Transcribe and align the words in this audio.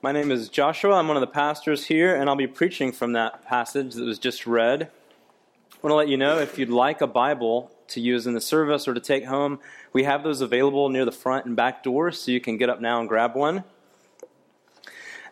My 0.00 0.12
name 0.12 0.30
is 0.30 0.48
Joshua. 0.48 0.94
I'm 0.94 1.08
one 1.08 1.16
of 1.16 1.22
the 1.22 1.26
pastors 1.26 1.84
here, 1.84 2.14
and 2.14 2.30
I'll 2.30 2.36
be 2.36 2.46
preaching 2.46 2.92
from 2.92 3.14
that 3.14 3.44
passage 3.44 3.94
that 3.94 4.04
was 4.04 4.20
just 4.20 4.46
read. 4.46 4.82
I 4.82 5.76
want 5.82 5.90
to 5.90 5.96
let 5.96 6.06
you 6.06 6.16
know 6.16 6.38
if 6.38 6.56
you'd 6.56 6.70
like 6.70 7.00
a 7.00 7.06
Bible 7.08 7.72
to 7.88 8.00
use 8.00 8.24
in 8.24 8.32
the 8.32 8.40
service 8.40 8.86
or 8.86 8.94
to 8.94 9.00
take 9.00 9.24
home, 9.24 9.58
we 9.92 10.04
have 10.04 10.22
those 10.22 10.40
available 10.40 10.88
near 10.88 11.04
the 11.04 11.10
front 11.10 11.46
and 11.46 11.56
back 11.56 11.82
doors, 11.82 12.20
so 12.20 12.30
you 12.30 12.40
can 12.40 12.56
get 12.56 12.70
up 12.70 12.80
now 12.80 13.00
and 13.00 13.08
grab 13.08 13.34
one. 13.34 13.64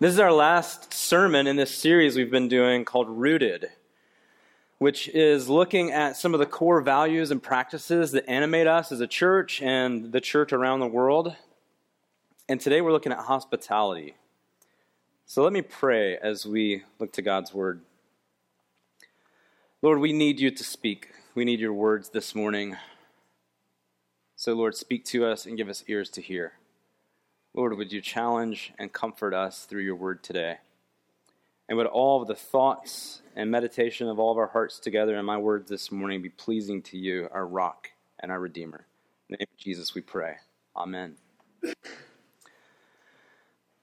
This 0.00 0.12
is 0.12 0.18
our 0.18 0.32
last 0.32 0.92
sermon 0.92 1.46
in 1.46 1.54
this 1.54 1.72
series 1.72 2.16
we've 2.16 2.32
been 2.32 2.48
doing 2.48 2.84
called 2.84 3.08
Rooted, 3.08 3.66
which 4.78 5.06
is 5.10 5.48
looking 5.48 5.92
at 5.92 6.16
some 6.16 6.34
of 6.34 6.40
the 6.40 6.46
core 6.46 6.80
values 6.80 7.30
and 7.30 7.40
practices 7.40 8.10
that 8.10 8.28
animate 8.28 8.66
us 8.66 8.90
as 8.90 8.98
a 8.98 9.06
church 9.06 9.62
and 9.62 10.10
the 10.10 10.20
church 10.20 10.52
around 10.52 10.80
the 10.80 10.88
world. 10.88 11.36
And 12.48 12.60
today 12.60 12.80
we're 12.80 12.90
looking 12.90 13.12
at 13.12 13.18
hospitality. 13.18 14.16
So 15.28 15.42
let 15.42 15.52
me 15.52 15.60
pray 15.60 16.16
as 16.16 16.46
we 16.46 16.84
look 17.00 17.12
to 17.14 17.22
God's 17.22 17.52
word. 17.52 17.80
Lord, 19.82 19.98
we 19.98 20.12
need 20.12 20.38
you 20.38 20.52
to 20.52 20.62
speak. 20.62 21.08
We 21.34 21.44
need 21.44 21.58
your 21.58 21.72
words 21.72 22.10
this 22.10 22.32
morning. 22.32 22.76
So, 24.36 24.52
Lord, 24.52 24.76
speak 24.76 25.04
to 25.06 25.26
us 25.26 25.44
and 25.44 25.56
give 25.56 25.68
us 25.68 25.82
ears 25.88 26.10
to 26.10 26.22
hear. 26.22 26.52
Lord, 27.54 27.76
would 27.76 27.92
you 27.92 28.00
challenge 28.00 28.72
and 28.78 28.92
comfort 28.92 29.34
us 29.34 29.64
through 29.64 29.82
your 29.82 29.96
word 29.96 30.22
today? 30.22 30.58
And 31.68 31.76
would 31.76 31.88
all 31.88 32.22
of 32.22 32.28
the 32.28 32.36
thoughts 32.36 33.20
and 33.34 33.50
meditation 33.50 34.08
of 34.08 34.20
all 34.20 34.30
of 34.30 34.38
our 34.38 34.46
hearts 34.46 34.78
together 34.78 35.16
and 35.16 35.26
my 35.26 35.38
words 35.38 35.68
this 35.68 35.90
morning 35.90 36.22
be 36.22 36.28
pleasing 36.28 36.82
to 36.82 36.96
you, 36.96 37.28
our 37.32 37.46
rock 37.46 37.90
and 38.20 38.30
our 38.30 38.38
redeemer. 38.38 38.86
In 39.28 39.32
the 39.32 39.36
name 39.38 39.48
of 39.52 39.58
Jesus 39.58 39.92
we 39.92 40.02
pray. 40.02 40.36
Amen. 40.76 41.16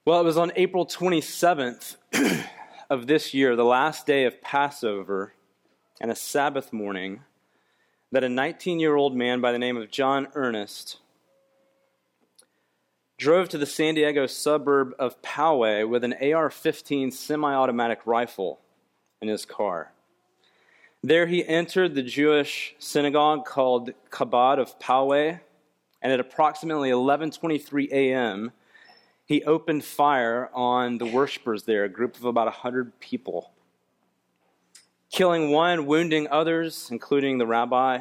Well, 0.06 0.20
it 0.20 0.24
was 0.24 0.36
on 0.36 0.52
April 0.54 0.84
27th 0.84 1.96
of 2.90 3.06
this 3.06 3.32
year, 3.32 3.56
the 3.56 3.64
last 3.64 4.04
day 4.04 4.26
of 4.26 4.42
Passover 4.42 5.32
and 5.98 6.10
a 6.10 6.14
Sabbath 6.14 6.74
morning, 6.74 7.22
that 8.12 8.22
a 8.22 8.28
19 8.28 8.80
year 8.80 8.96
old 8.96 9.16
man 9.16 9.40
by 9.40 9.50
the 9.50 9.58
name 9.58 9.78
of 9.78 9.90
John 9.90 10.28
Earnest 10.34 10.98
drove 13.16 13.48
to 13.48 13.56
the 13.56 13.64
San 13.64 13.94
Diego 13.94 14.26
suburb 14.26 14.92
of 14.98 15.22
Poway 15.22 15.88
with 15.88 16.04
an 16.04 16.12
AR 16.22 16.50
15 16.50 17.10
semi 17.10 17.54
automatic 17.54 18.00
rifle 18.04 18.60
in 19.22 19.28
his 19.28 19.46
car. 19.46 19.92
There 21.02 21.28
he 21.28 21.48
entered 21.48 21.94
the 21.94 22.02
Jewish 22.02 22.76
synagogue 22.78 23.46
called 23.46 23.94
Chabad 24.10 24.58
of 24.58 24.78
Poway, 24.78 25.40
and 26.02 26.12
at 26.12 26.20
approximately 26.20 26.90
11:23 26.90 27.90
a.m., 27.90 28.52
he 29.26 29.42
opened 29.44 29.84
fire 29.84 30.50
on 30.52 30.98
the 30.98 31.06
worshippers 31.06 31.64
there, 31.64 31.84
a 31.84 31.88
group 31.88 32.16
of 32.16 32.24
about 32.24 32.46
100 32.46 33.00
people, 33.00 33.52
killing 35.10 35.50
one, 35.50 35.86
wounding 35.86 36.28
others, 36.30 36.88
including 36.90 37.38
the 37.38 37.46
rabbi. 37.46 38.00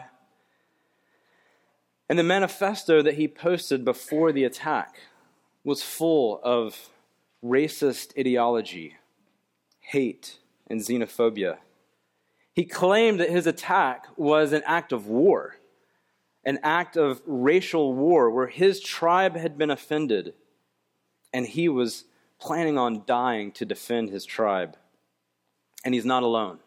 And 2.10 2.20
the 2.20 2.24
manifesto 2.24 3.02
that 3.02 3.16
he 3.16 3.28
posted 3.28 3.86
before 3.86 4.32
the 4.32 4.44
attack 4.44 4.98
was 5.64 5.82
full 5.82 6.42
of 6.44 6.90
racist 7.44 8.18
ideology, 8.20 8.96
hate, 9.80 10.40
and 10.68 10.82
xenophobia. 10.82 11.58
He 12.54 12.66
claimed 12.66 13.20
that 13.22 13.30
his 13.30 13.48
attack 13.48 14.08
was 14.18 14.52
an 14.52 14.62
act 14.66 14.92
of 14.92 15.08
war, 15.08 15.56
an 16.44 16.60
act 16.62 16.98
of 16.98 17.22
racial 17.26 17.94
war 17.94 18.30
where 18.30 18.48
his 18.48 18.82
tribe 18.82 19.38
had 19.38 19.58
been 19.58 19.72
offended 19.72 20.34
and 21.34 21.46
he 21.46 21.68
was 21.68 22.06
planning 22.40 22.78
on 22.78 23.04
dying 23.06 23.52
to 23.54 23.66
defend 23.66 24.10
his 24.10 24.26
tribe. 24.26 24.78
And 25.84 25.94
he's 25.94 26.06
not 26.06 26.24
alone. 26.24 26.60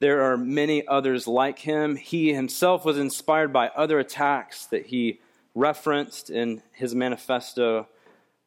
There 0.00 0.22
are 0.22 0.36
many 0.36 0.86
others 0.86 1.28
like 1.28 1.60
him. 1.60 1.96
He 1.96 2.32
himself 2.32 2.84
was 2.84 2.98
inspired 2.98 3.52
by 3.52 3.68
other 3.68 3.98
attacks 3.98 4.66
that 4.66 4.86
he 4.86 5.20
referenced 5.54 6.30
in 6.30 6.62
his 6.72 6.94
manifesto. 6.94 7.88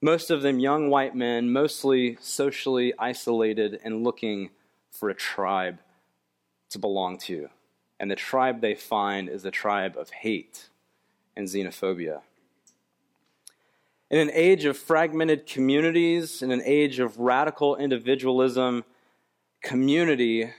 Most 0.02 0.30
of 0.30 0.42
them 0.42 0.60
young 0.60 0.90
white 0.90 1.16
men, 1.16 1.52
mostly 1.52 2.18
socially 2.20 2.94
isolated 3.00 3.80
and 3.84 4.04
looking 4.04 4.50
for 4.92 5.10
a 5.10 5.16
tribe 5.16 5.80
to 6.70 6.80
belong 6.80 7.18
to. 7.18 7.50
And 8.00 8.12
the 8.12 8.16
tribe 8.16 8.62
they 8.62 8.76
find 8.76 9.30
is 9.30 9.46
a 9.46 9.52
tribe 9.52 9.96
of 9.98 10.10
hate 10.10 10.70
and 11.36 11.48
xenophobia. 11.48 12.22
In 14.10 14.20
an 14.20 14.32
age 14.32 14.64
of 14.64 14.78
fragmented 14.78 15.46
communities, 15.46 16.42
in 16.42 16.50
an 16.52 16.62
age 16.64 17.00
of 17.00 17.20
radical 17.20 17.76
individualism, 17.76 18.86
community, 19.62 20.50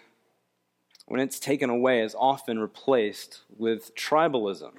when 1.07 1.19
it's 1.19 1.41
taken 1.41 1.71
away, 1.71 2.03
is 2.03 2.15
often 2.19 2.59
replaced 2.59 3.41
with 3.57 3.95
tribalism. 3.95 4.73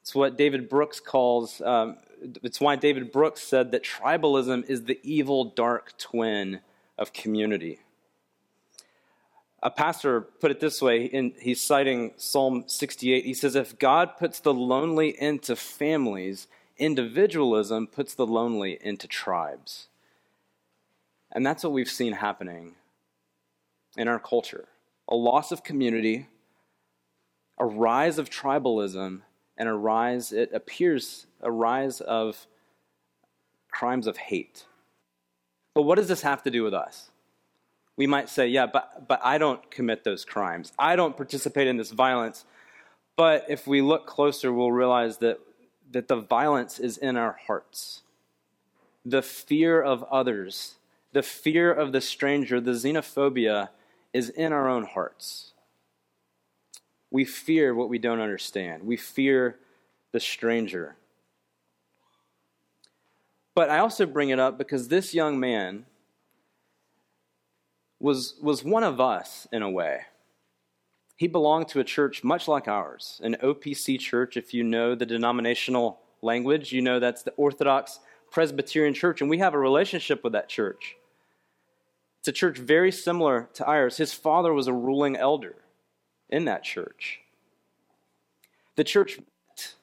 It's 0.00 0.14
what 0.14 0.38
David 0.38 0.68
Brooks 0.68 1.00
calls, 1.00 1.60
um, 1.60 1.96
it's 2.44 2.60
why 2.60 2.76
David 2.76 3.10
Brooks 3.10 3.42
said 3.42 3.72
that 3.72 3.82
tribalism 3.82 4.64
is 4.70 4.84
the 4.84 5.00
evil, 5.02 5.46
dark 5.46 5.98
twin 5.98 6.60
of 6.96 7.12
community. 7.12 7.80
A 9.60 9.72
pastor 9.72 10.20
put 10.20 10.52
it 10.52 10.60
this 10.60 10.80
way, 10.80 11.06
in, 11.06 11.32
he's 11.40 11.60
citing 11.60 12.12
Psalm 12.16 12.62
68. 12.68 13.24
He 13.24 13.34
says, 13.34 13.56
If 13.56 13.76
God 13.76 14.16
puts 14.18 14.38
the 14.38 14.54
lonely 14.54 15.20
into 15.20 15.56
families, 15.56 16.46
individualism 16.78 17.86
puts 17.86 18.14
the 18.14 18.26
lonely 18.26 18.78
into 18.80 19.06
tribes. 19.06 19.88
And 21.30 21.44
that's 21.46 21.64
what 21.64 21.72
we've 21.72 21.88
seen 21.88 22.14
happening 22.14 22.74
in 23.96 24.08
our 24.08 24.18
culture 24.18 24.68
a 25.08 25.16
loss 25.16 25.52
of 25.52 25.62
community, 25.62 26.28
a 27.58 27.66
rise 27.66 28.18
of 28.18 28.30
tribalism, 28.30 29.20
and 29.58 29.68
a 29.68 29.74
rise, 29.74 30.32
it 30.32 30.50
appears, 30.54 31.26
a 31.40 31.50
rise 31.50 32.00
of 32.00 32.46
crimes 33.70 34.06
of 34.06 34.16
hate. 34.16 34.64
But 35.74 35.82
what 35.82 35.96
does 35.96 36.08
this 36.08 36.22
have 36.22 36.42
to 36.44 36.50
do 36.50 36.62
with 36.62 36.72
us? 36.72 37.10
We 37.96 38.06
might 38.06 38.28
say, 38.28 38.48
yeah, 38.48 38.66
but, 38.66 39.06
but 39.08 39.20
I 39.22 39.38
don't 39.38 39.70
commit 39.70 40.04
those 40.04 40.24
crimes. 40.24 40.72
I 40.78 40.96
don't 40.96 41.16
participate 41.16 41.66
in 41.66 41.76
this 41.76 41.90
violence. 41.90 42.44
But 43.16 43.44
if 43.48 43.66
we 43.66 43.82
look 43.82 44.06
closer, 44.06 44.52
we'll 44.52 44.72
realize 44.72 45.18
that 45.18 45.40
that 45.92 46.08
the 46.08 46.16
violence 46.16 46.78
is 46.78 46.98
in 46.98 47.16
our 47.16 47.38
hearts. 47.46 48.02
The 49.04 49.22
fear 49.22 49.80
of 49.80 50.02
others, 50.04 50.76
the 51.12 51.22
fear 51.22 51.72
of 51.72 51.92
the 51.92 52.00
stranger, 52.00 52.60
the 52.60 52.72
xenophobia 52.72 53.68
is 54.12 54.28
in 54.28 54.52
our 54.52 54.68
own 54.68 54.84
hearts. 54.84 55.52
We 57.10 57.24
fear 57.24 57.74
what 57.74 57.88
we 57.88 57.98
don't 57.98 58.20
understand. 58.20 58.84
We 58.84 58.96
fear 58.96 59.58
the 60.12 60.20
stranger. 60.20 60.96
But 63.54 63.68
I 63.68 63.78
also 63.78 64.06
bring 64.06 64.30
it 64.30 64.38
up 64.38 64.56
because 64.56 64.88
this 64.88 65.12
young 65.12 65.38
man 65.38 65.84
was, 68.00 68.34
was 68.40 68.64
one 68.64 68.82
of 68.82 69.00
us 69.00 69.46
in 69.52 69.62
a 69.62 69.70
way. 69.70 70.02
He 71.16 71.28
belonged 71.28 71.68
to 71.68 71.80
a 71.80 71.84
church 71.84 72.24
much 72.24 72.48
like 72.48 72.68
ours, 72.68 73.20
an 73.22 73.36
OPC 73.42 73.98
church. 73.98 74.36
If 74.36 74.52
you 74.52 74.64
know 74.64 74.94
the 74.94 75.06
denominational 75.06 76.00
language, 76.20 76.72
you 76.72 76.82
know 76.82 76.98
that's 76.98 77.22
the 77.22 77.32
Orthodox 77.32 78.00
Presbyterian 78.30 78.94
Church, 78.94 79.20
and 79.20 79.28
we 79.28 79.38
have 79.38 79.54
a 79.54 79.58
relationship 79.58 80.24
with 80.24 80.32
that 80.32 80.48
church. 80.48 80.96
It's 82.20 82.28
a 82.28 82.32
church 82.32 82.58
very 82.58 82.92
similar 82.92 83.48
to 83.54 83.66
ours. 83.66 83.98
His 83.98 84.14
father 84.14 84.52
was 84.52 84.68
a 84.68 84.72
ruling 84.72 85.16
elder 85.16 85.56
in 86.30 86.46
that 86.46 86.64
church. 86.64 87.20
The 88.76 88.84
church 88.84 89.18
met 89.18 89.74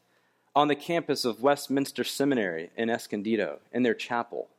on 0.55 0.67
the 0.67 0.75
campus 0.75 1.25
of 1.25 1.41
Westminster 1.41 2.03
Seminary 2.03 2.71
in 2.75 2.89
Escondido, 2.89 3.59
in 3.71 3.83
their 3.83 3.93
chapel. 3.93 4.49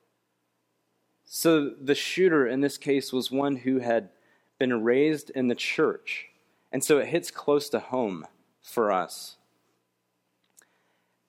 So 1.25 1.71
the 1.71 1.95
shooter 1.95 2.47
in 2.47 2.61
this 2.61 2.79
case 2.79 3.13
was 3.13 3.31
one 3.31 3.57
who 3.57 3.81
had 3.81 4.11
been 4.59 4.85
raised 4.85 5.31
in 5.31 5.49
the 5.49 5.55
church 5.55 6.30
and 6.73 6.85
so 6.85 6.99
it 6.99 7.09
hits 7.09 7.31
close 7.31 7.69
to 7.71 7.81
home 7.81 8.27
for 8.63 8.93
us. 8.93 9.37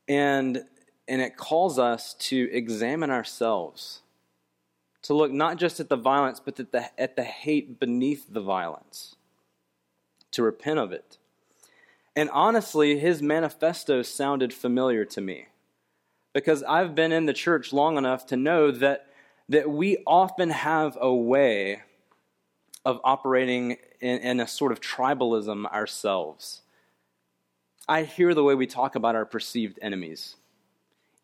And, 0.07 0.65
and 1.07 1.21
it 1.21 1.38
calls 1.38 1.79
us 1.79 2.13
to 2.15 2.49
examine 2.51 3.09
ourselves, 3.09 4.01
to 5.03 5.13
look 5.13 5.31
not 5.31 5.57
just 5.57 5.79
at 5.79 5.89
the 5.89 5.95
violence, 5.95 6.39
but 6.39 6.59
at 6.59 6.71
the, 6.71 7.01
at 7.01 7.15
the 7.15 7.23
hate 7.23 7.79
beneath 7.79 8.25
the 8.31 8.41
violence, 8.41 9.15
to 10.31 10.43
repent 10.43 10.79
of 10.79 10.91
it. 10.91 11.17
And 12.15 12.29
honestly, 12.31 12.99
his 12.99 13.21
manifesto 13.21 14.01
sounded 14.01 14.53
familiar 14.53 15.05
to 15.05 15.21
me 15.21 15.47
because 16.33 16.63
I've 16.63 16.93
been 16.93 17.11
in 17.11 17.25
the 17.25 17.33
church 17.33 17.73
long 17.73 17.97
enough 17.97 18.25
to 18.27 18.38
know 18.38 18.71
that, 18.71 19.07
that 19.49 19.69
we 19.69 20.03
often 20.05 20.49
have 20.49 20.97
a 20.99 21.13
way 21.13 21.83
of 22.85 22.99
operating 23.03 23.77
in, 23.99 24.19
in 24.19 24.39
a 24.39 24.47
sort 24.47 24.71
of 24.71 24.81
tribalism 24.81 25.71
ourselves. 25.71 26.61
I 27.87 28.03
hear 28.03 28.33
the 28.33 28.43
way 28.43 28.55
we 28.55 28.67
talk 28.67 28.95
about 28.95 29.15
our 29.15 29.25
perceived 29.25 29.77
enemies. 29.81 30.35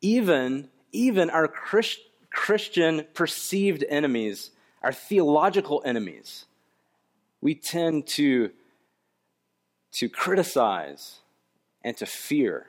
Even, 0.02 0.70
even 0.92 1.30
our 1.30 1.48
Christ, 1.48 2.00
Christian 2.30 3.06
perceived 3.14 3.84
enemies, 3.90 4.52
our 4.84 4.94
theological 4.94 5.82
enemies, 5.86 6.46
we 7.42 7.56
tend 7.56 8.08
to, 8.08 8.52
to 9.94 10.10
criticize 10.10 11.20
and 11.84 11.96
to 11.98 12.06
fear. 12.06 12.68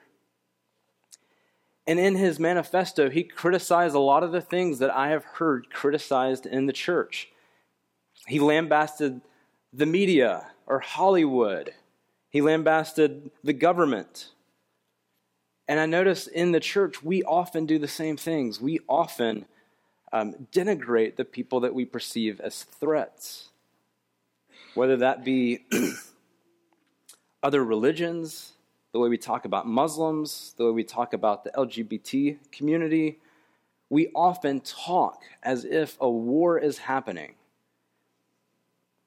And 1.86 1.98
in 1.98 2.16
his 2.16 2.38
manifesto, 2.38 3.10
he 3.10 3.24
criticized 3.24 3.94
a 3.94 3.98
lot 3.98 4.22
of 4.22 4.32
the 4.32 4.40
things 4.40 4.78
that 4.78 4.94
I 4.94 5.08
have 5.08 5.24
heard 5.24 5.70
criticized 5.70 6.46
in 6.46 6.66
the 6.66 6.72
church. 6.72 7.30
He 8.26 8.40
lambasted 8.40 9.20
the 9.72 9.86
media 9.86 10.46
or 10.66 10.80
Hollywood, 10.80 11.74
he 12.30 12.42
lambasted 12.42 13.30
the 13.42 13.52
government. 13.52 14.30
And 15.66 15.78
I 15.78 15.84
notice 15.84 16.26
in 16.26 16.52
the 16.52 16.60
church, 16.60 17.02
we 17.02 17.22
often 17.24 17.66
do 17.66 17.78
the 17.78 17.88
same 17.88 18.16
things. 18.16 18.58
We 18.58 18.80
often 18.88 19.44
um, 20.12 20.46
denigrate 20.50 21.16
the 21.16 21.26
people 21.26 21.60
that 21.60 21.74
we 21.74 21.84
perceive 21.84 22.40
as 22.40 22.62
threats, 22.62 23.50
whether 24.74 24.96
that 24.96 25.24
be 25.24 25.66
other 27.42 27.62
religions, 27.62 28.52
the 28.92 28.98
way 28.98 29.08
we 29.08 29.18
talk 29.18 29.44
about 29.44 29.66
Muslims, 29.66 30.54
the 30.56 30.64
way 30.64 30.70
we 30.70 30.84
talk 30.84 31.12
about 31.12 31.44
the 31.44 31.50
LGBT 31.50 32.38
community. 32.50 33.18
We 33.90 34.08
often 34.14 34.60
talk 34.60 35.22
as 35.42 35.64
if 35.64 35.96
a 36.00 36.08
war 36.08 36.58
is 36.58 36.78
happening. 36.78 37.34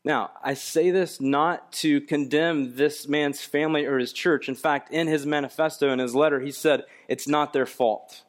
Now, 0.03 0.31
I 0.44 0.56
say 0.56 0.89
this 0.89 1.21
not 1.21 1.71
to 1.74 2.01
condemn 2.01 2.75
this 2.75 3.07
man's 3.07 3.42
family 3.42 3.86
or 3.86 4.00
his 4.00 4.13
church. 4.13 4.50
In 4.50 4.56
fact, 4.56 4.92
in 4.92 5.07
his 5.07 5.25
manifesto, 5.25 5.92
in 5.92 6.00
his 6.00 6.15
letter, 6.15 6.39
he 6.39 6.51
said, 6.51 6.86
it's 7.07 7.27
not 7.27 7.53
their 7.53 7.68
fault. 7.68 8.24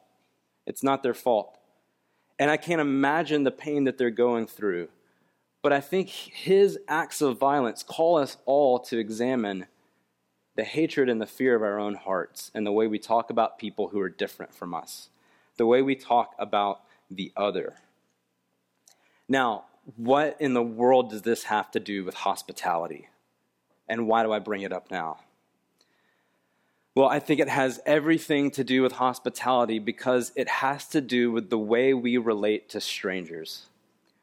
It's 0.67 0.83
not 0.83 1.01
their 1.01 1.15
fault. 1.15 1.57
And 2.37 2.51
I 2.51 2.57
can't 2.57 2.81
imagine 2.81 3.43
the 3.43 3.51
pain 3.51 3.85
that 3.85 3.97
they're 3.97 4.11
going 4.11 4.45
through. 4.45 4.89
But 5.63 5.73
I 5.73 5.79
think 5.79 6.09
his 6.09 6.77
acts 6.87 7.21
of 7.21 7.39
violence 7.39 7.83
call 7.83 8.17
us 8.17 8.37
all 8.45 8.79
to 8.79 8.99
examine 8.99 9.67
the 10.55 10.63
hatred 10.63 11.09
and 11.09 11.19
the 11.19 11.25
fear 11.25 11.55
of 11.55 11.63
our 11.63 11.79
own 11.79 11.95
hearts 11.95 12.51
and 12.53 12.67
the 12.67 12.71
way 12.71 12.85
we 12.85 12.99
talk 12.99 13.29
about 13.29 13.57
people 13.57 13.87
who 13.87 13.99
are 13.99 14.09
different 14.09 14.53
from 14.53 14.73
us, 14.75 15.09
the 15.57 15.65
way 15.65 15.81
we 15.81 15.95
talk 15.95 16.35
about 16.37 16.81
the 17.09 17.31
other. 17.35 17.75
Now, 19.27 19.65
what 19.97 20.37
in 20.39 20.53
the 20.53 20.63
world 20.63 21.09
does 21.09 21.23
this 21.23 21.43
have 21.45 21.69
to 21.71 21.79
do 21.79 22.03
with 22.03 22.15
hospitality? 22.15 23.09
And 23.87 24.07
why 24.07 24.23
do 24.23 24.31
I 24.31 24.39
bring 24.39 24.61
it 24.61 24.71
up 24.71 24.89
now? 24.89 25.19
Well, 26.95 27.09
I 27.09 27.19
think 27.19 27.39
it 27.39 27.49
has 27.49 27.81
everything 27.85 28.51
to 28.51 28.63
do 28.63 28.83
with 28.83 28.93
hospitality 28.93 29.79
because 29.79 30.31
it 30.35 30.47
has 30.47 30.87
to 30.89 31.01
do 31.01 31.31
with 31.31 31.49
the 31.49 31.57
way 31.57 31.93
we 31.93 32.17
relate 32.17 32.69
to 32.69 32.81
strangers, 32.81 33.65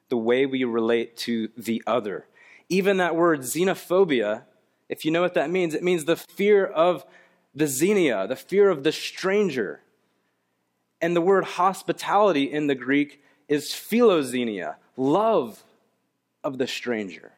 the 0.09 0.17
way 0.17 0.47
we 0.47 0.63
relate 0.63 1.17
to 1.19 1.49
the 1.57 1.83
other. 1.87 2.27
Even 2.69 2.99
that 2.99 3.17
word 3.17 3.41
xenophobia, 3.41 4.45
if 4.89 5.05
you 5.05 5.11
know 5.11 5.21
what 5.21 5.35
that 5.35 5.51
means, 5.51 5.75
it 5.75 5.83
means 5.83 6.05
the 6.05 6.17
fear 6.17 6.65
of 6.65 7.05
the 7.55 7.67
xenia, 7.67 8.29
the 8.29 8.37
fear 8.37 8.71
of 8.71 8.85
the 8.85 8.93
stranger. 8.93 9.83
And 11.01 11.17
the 11.17 11.21
word 11.21 11.45
hospitality 11.45 12.45
in 12.45 12.69
the 12.69 12.77
Greek 12.77 13.21
is 13.49 13.67
philoxenia, 13.71 14.77
love 15.01 15.65
of 16.45 16.59
the 16.59 16.67
stranger. 16.67 17.33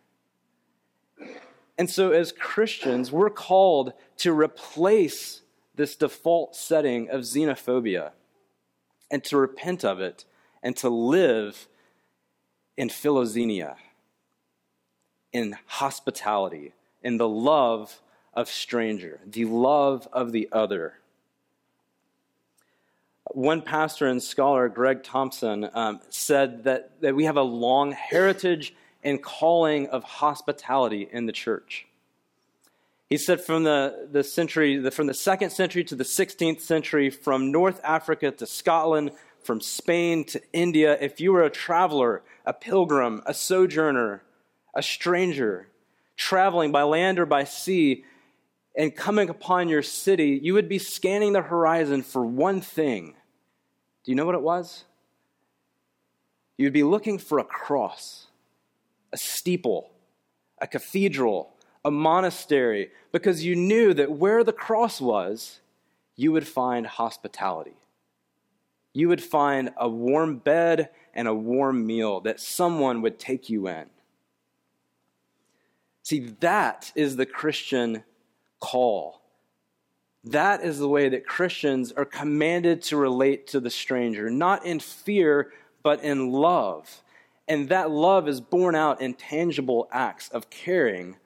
And 1.79 1.89
so, 1.89 2.11
as 2.11 2.33
Christians, 2.33 3.11
we're 3.11 3.31
called 3.31 3.93
to 4.19 4.33
replace 4.33 5.43
this 5.75 5.97
default 5.97 6.55
setting 6.55 7.09
of 7.09 7.23
xenophobia 7.23 8.11
and 9.11 9.25
to 9.25 9.37
repent 9.37 9.85
of 9.85 10.01
it 10.01 10.25
and 10.63 10.77
to 10.77 10.89
live 10.89 11.69
in 12.77 12.89
philoxenia, 12.89 13.77
in 15.33 15.57
hospitality, 15.67 16.73
in 17.03 17.17
the 17.17 17.29
love 17.29 18.01
of 18.35 18.49
stranger, 18.49 19.21
the 19.27 19.45
love 19.45 20.09
of 20.13 20.33
the 20.33 20.49
other. 20.53 20.95
One 23.31 23.63
pastor 23.63 24.07
and 24.07 24.23
scholar, 24.23 24.69
Greg 24.69 25.03
Thompson, 25.03 25.69
um, 25.75 26.01
said 26.11 26.65
that, 26.65 27.01
that 27.01 27.15
we 27.15 27.25
have 27.25 27.37
a 27.37 27.43
long 27.43 27.93
heritage 27.93 28.75
and 29.05 29.23
calling 29.23 29.89
of 29.89 30.05
hospitality 30.05 31.09
in 31.11 31.27
the 31.27 31.33
church. 31.33 31.87
He 33.09 33.19
said 33.19 33.41
from 33.41 33.65
the, 33.65 34.09
the 34.11 34.25
century, 34.25 34.79
the, 34.79 34.91
from 34.91 35.07
the 35.07 35.15
second 35.15 35.51
century 35.51 35.85
to 35.85 35.95
the 35.95 36.05
16th 36.05 36.61
century, 36.61 37.11
from 37.11 37.53
North 37.53 37.81
Africa 37.85 38.31
to 38.31 38.47
Scotland, 38.47 39.13
from 39.43 39.61
Spain 39.61 40.25
to 40.25 40.41
India, 40.53 40.97
if 41.01 41.21
you 41.21 41.33
were 41.33 41.43
a 41.43 41.51
traveler, 41.51 42.23
a 42.47 42.53
pilgrim, 42.53 43.23
a 43.27 43.35
sojourner, 43.35 44.23
a 44.75 44.83
stranger, 44.83 45.69
traveling 46.17 46.73
by 46.73 46.83
land 46.83 47.19
or 47.19 47.27
by 47.27 47.45
sea, 47.45 48.05
and 48.75 48.95
coming 48.95 49.29
upon 49.29 49.69
your 49.69 49.83
city, 49.83 50.41
you 50.43 50.55
would 50.55 50.69
be 50.69 50.79
scanning 50.79 51.33
the 51.33 51.43
horizon 51.43 52.03
for 52.03 52.25
one 52.25 52.61
thing 52.61 53.15
do 54.05 54.11
you 54.11 54.17
know 54.17 54.27
what 54.27 54.35
it 54.35 54.43
was? 54.43 54.85
You'd 56.59 56.73
be 56.73 56.83
looking 56.83 57.19
for 57.19 57.39
a 57.39 57.45
cross, 57.45 58.27
a 59.13 59.17
steeple, 59.17 59.91
a 60.61 60.67
cathedral, 60.67 61.55
a 61.85 61.91
monastery, 61.91 62.91
because 63.13 63.45
you 63.45 63.57
knew 63.57 63.95
that 63.95 64.11
where 64.11 64.45
the 64.45 64.53
cross 64.53 65.01
was, 65.01 65.61
you 66.17 66.33
would 66.33 66.47
find 66.47 66.87
hospitality. 66.87 67.77
You 68.93 69.09
would 69.09 69.23
find 69.23 69.71
a 69.77 69.89
warm 69.89 70.37
bed 70.37 70.91
and 71.15 71.27
a 71.27 71.35
warm 71.35 71.87
meal 71.87 72.21
that 72.21 72.41
someone 72.41 73.03
would 73.03 73.19
take 73.19 73.49
you 73.49 73.69
in. 73.69 73.87
See, 76.03 76.21
that 76.41 76.93
is 76.95 77.17
the 77.17 77.27
Christian 77.27 78.05
call 78.63 79.23
that 80.25 80.63
is 80.63 80.79
the 80.79 80.89
way 80.89 81.09
that 81.09 81.27
Christians 81.27 81.93
are 81.93 82.05
commanded 82.05 82.83
to 82.83 82.97
relate 82.97 83.49
to 83.49 83.61
the 83.61 83.71
stranger, 83.71 84.31
not 84.31 84.65
in 84.65 84.79
fear, 84.79 85.53
but 85.83 86.03
in 86.05 86.31
love. 86.31 87.03
And 87.49 87.69
that 87.71 87.91
love 87.91 88.29
is 88.29 88.41
born 88.41 88.77
out 88.77 89.01
in 89.01 89.15
tangible 89.15 89.89
acts 89.91 90.29
of 90.29 90.49
caring 90.49 91.17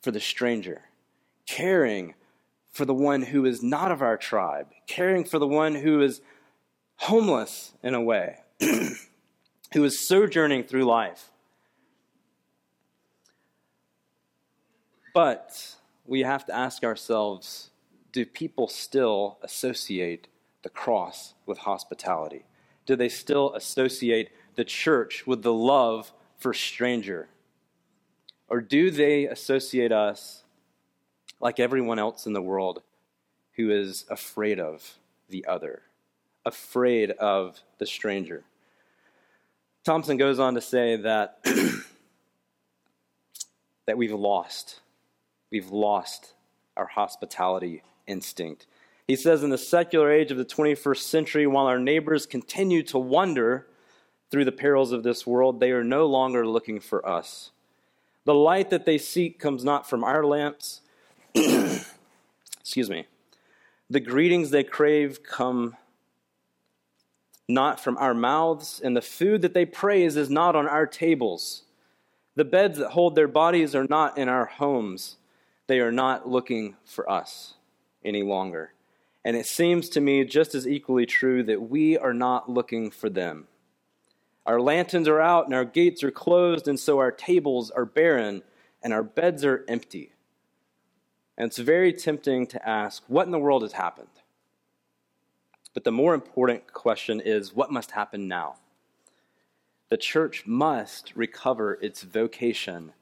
for 0.00 0.12
the 0.12 0.20
stranger, 0.20 0.82
caring 1.44 2.14
for 2.70 2.84
the 2.84 2.94
one 2.94 3.22
who 3.22 3.44
is 3.44 3.64
not 3.64 3.90
of 3.90 4.00
our 4.00 4.16
tribe, 4.16 4.68
caring 4.86 5.24
for 5.24 5.40
the 5.40 5.48
one 5.48 5.74
who 5.74 6.00
is 6.00 6.20
homeless 6.96 7.72
in 7.82 7.94
a 7.94 8.00
way, 8.00 8.36
who 8.60 9.84
is 9.84 9.98
sojourning 9.98 10.62
through 10.62 10.84
life. 10.84 11.30
But 15.12 15.74
we 16.10 16.22
have 16.22 16.44
to 16.44 16.52
ask 16.52 16.82
ourselves 16.82 17.70
do 18.10 18.26
people 18.26 18.66
still 18.66 19.38
associate 19.42 20.26
the 20.62 20.68
cross 20.68 21.34
with 21.46 21.58
hospitality? 21.58 22.44
Do 22.84 22.96
they 22.96 23.08
still 23.08 23.54
associate 23.54 24.30
the 24.56 24.64
church 24.64 25.24
with 25.24 25.42
the 25.42 25.52
love 25.52 26.12
for 26.36 26.52
stranger? 26.52 27.28
Or 28.48 28.60
do 28.60 28.90
they 28.90 29.26
associate 29.26 29.92
us 29.92 30.42
like 31.38 31.60
everyone 31.60 32.00
else 32.00 32.26
in 32.26 32.32
the 32.32 32.42
world 32.42 32.82
who 33.52 33.70
is 33.70 34.04
afraid 34.10 34.58
of 34.58 34.98
the 35.28 35.46
other, 35.46 35.82
afraid 36.44 37.12
of 37.12 37.60
the 37.78 37.86
stranger? 37.86 38.42
Thompson 39.84 40.16
goes 40.16 40.40
on 40.40 40.54
to 40.54 40.60
say 40.60 40.96
that, 40.96 41.38
that 43.86 43.96
we've 43.96 44.12
lost. 44.12 44.80
We've 45.50 45.70
lost 45.70 46.34
our 46.76 46.86
hospitality 46.86 47.82
instinct. 48.06 48.66
He 49.06 49.16
says, 49.16 49.42
in 49.42 49.50
the 49.50 49.58
secular 49.58 50.10
age 50.10 50.30
of 50.30 50.38
the 50.38 50.44
21st 50.44 50.98
century, 50.98 51.46
while 51.46 51.66
our 51.66 51.80
neighbors 51.80 52.26
continue 52.26 52.82
to 52.84 52.98
wonder 52.98 53.66
through 54.30 54.44
the 54.44 54.52
perils 54.52 54.92
of 54.92 55.02
this 55.02 55.26
world, 55.26 55.58
they 55.58 55.72
are 55.72 55.82
no 55.82 56.06
longer 56.06 56.46
looking 56.46 56.78
for 56.78 57.06
us. 57.06 57.50
The 58.24 58.34
light 58.34 58.70
that 58.70 58.86
they 58.86 58.98
seek 58.98 59.40
comes 59.40 59.64
not 59.64 59.88
from 59.88 60.04
our 60.04 60.24
lamps. 60.24 60.82
Excuse 61.34 62.88
me. 62.88 63.06
The 63.88 63.98
greetings 64.00 64.50
they 64.50 64.62
crave 64.62 65.24
come 65.24 65.76
not 67.48 67.80
from 67.80 67.96
our 67.98 68.14
mouths, 68.14 68.80
and 68.82 68.96
the 68.96 69.02
food 69.02 69.42
that 69.42 69.54
they 69.54 69.64
praise 69.64 70.16
is 70.16 70.30
not 70.30 70.54
on 70.54 70.68
our 70.68 70.86
tables. 70.86 71.64
The 72.36 72.44
beds 72.44 72.78
that 72.78 72.90
hold 72.90 73.16
their 73.16 73.26
bodies 73.26 73.74
are 73.74 73.86
not 73.88 74.16
in 74.16 74.28
our 74.28 74.46
homes. 74.46 75.16
They 75.70 75.78
are 75.78 75.92
not 75.92 76.28
looking 76.28 76.74
for 76.84 77.08
us 77.08 77.54
any 78.04 78.24
longer. 78.24 78.72
And 79.24 79.36
it 79.36 79.46
seems 79.46 79.88
to 79.90 80.00
me 80.00 80.24
just 80.24 80.52
as 80.52 80.66
equally 80.66 81.06
true 81.06 81.44
that 81.44 81.70
we 81.70 81.96
are 81.96 82.12
not 82.12 82.50
looking 82.50 82.90
for 82.90 83.08
them. 83.08 83.46
Our 84.44 84.60
lanterns 84.60 85.06
are 85.06 85.20
out 85.20 85.44
and 85.44 85.54
our 85.54 85.64
gates 85.64 86.02
are 86.02 86.10
closed, 86.10 86.66
and 86.66 86.80
so 86.80 86.98
our 86.98 87.12
tables 87.12 87.70
are 87.70 87.84
barren 87.84 88.42
and 88.82 88.92
our 88.92 89.04
beds 89.04 89.44
are 89.44 89.64
empty. 89.68 90.10
And 91.38 91.46
it's 91.46 91.58
very 91.58 91.92
tempting 91.92 92.48
to 92.48 92.68
ask, 92.68 93.04
what 93.06 93.26
in 93.26 93.30
the 93.30 93.38
world 93.38 93.62
has 93.62 93.74
happened? 93.74 94.08
But 95.72 95.84
the 95.84 95.92
more 95.92 96.14
important 96.14 96.72
question 96.72 97.20
is, 97.20 97.54
what 97.54 97.70
must 97.70 97.92
happen 97.92 98.26
now? 98.26 98.56
the 99.90 99.96
church 99.96 100.46
must 100.46 101.12
recover 101.16 101.74
its 101.82 102.02
vocation 102.02 102.92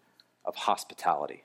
of 0.44 0.56
hospitality. 0.56 1.44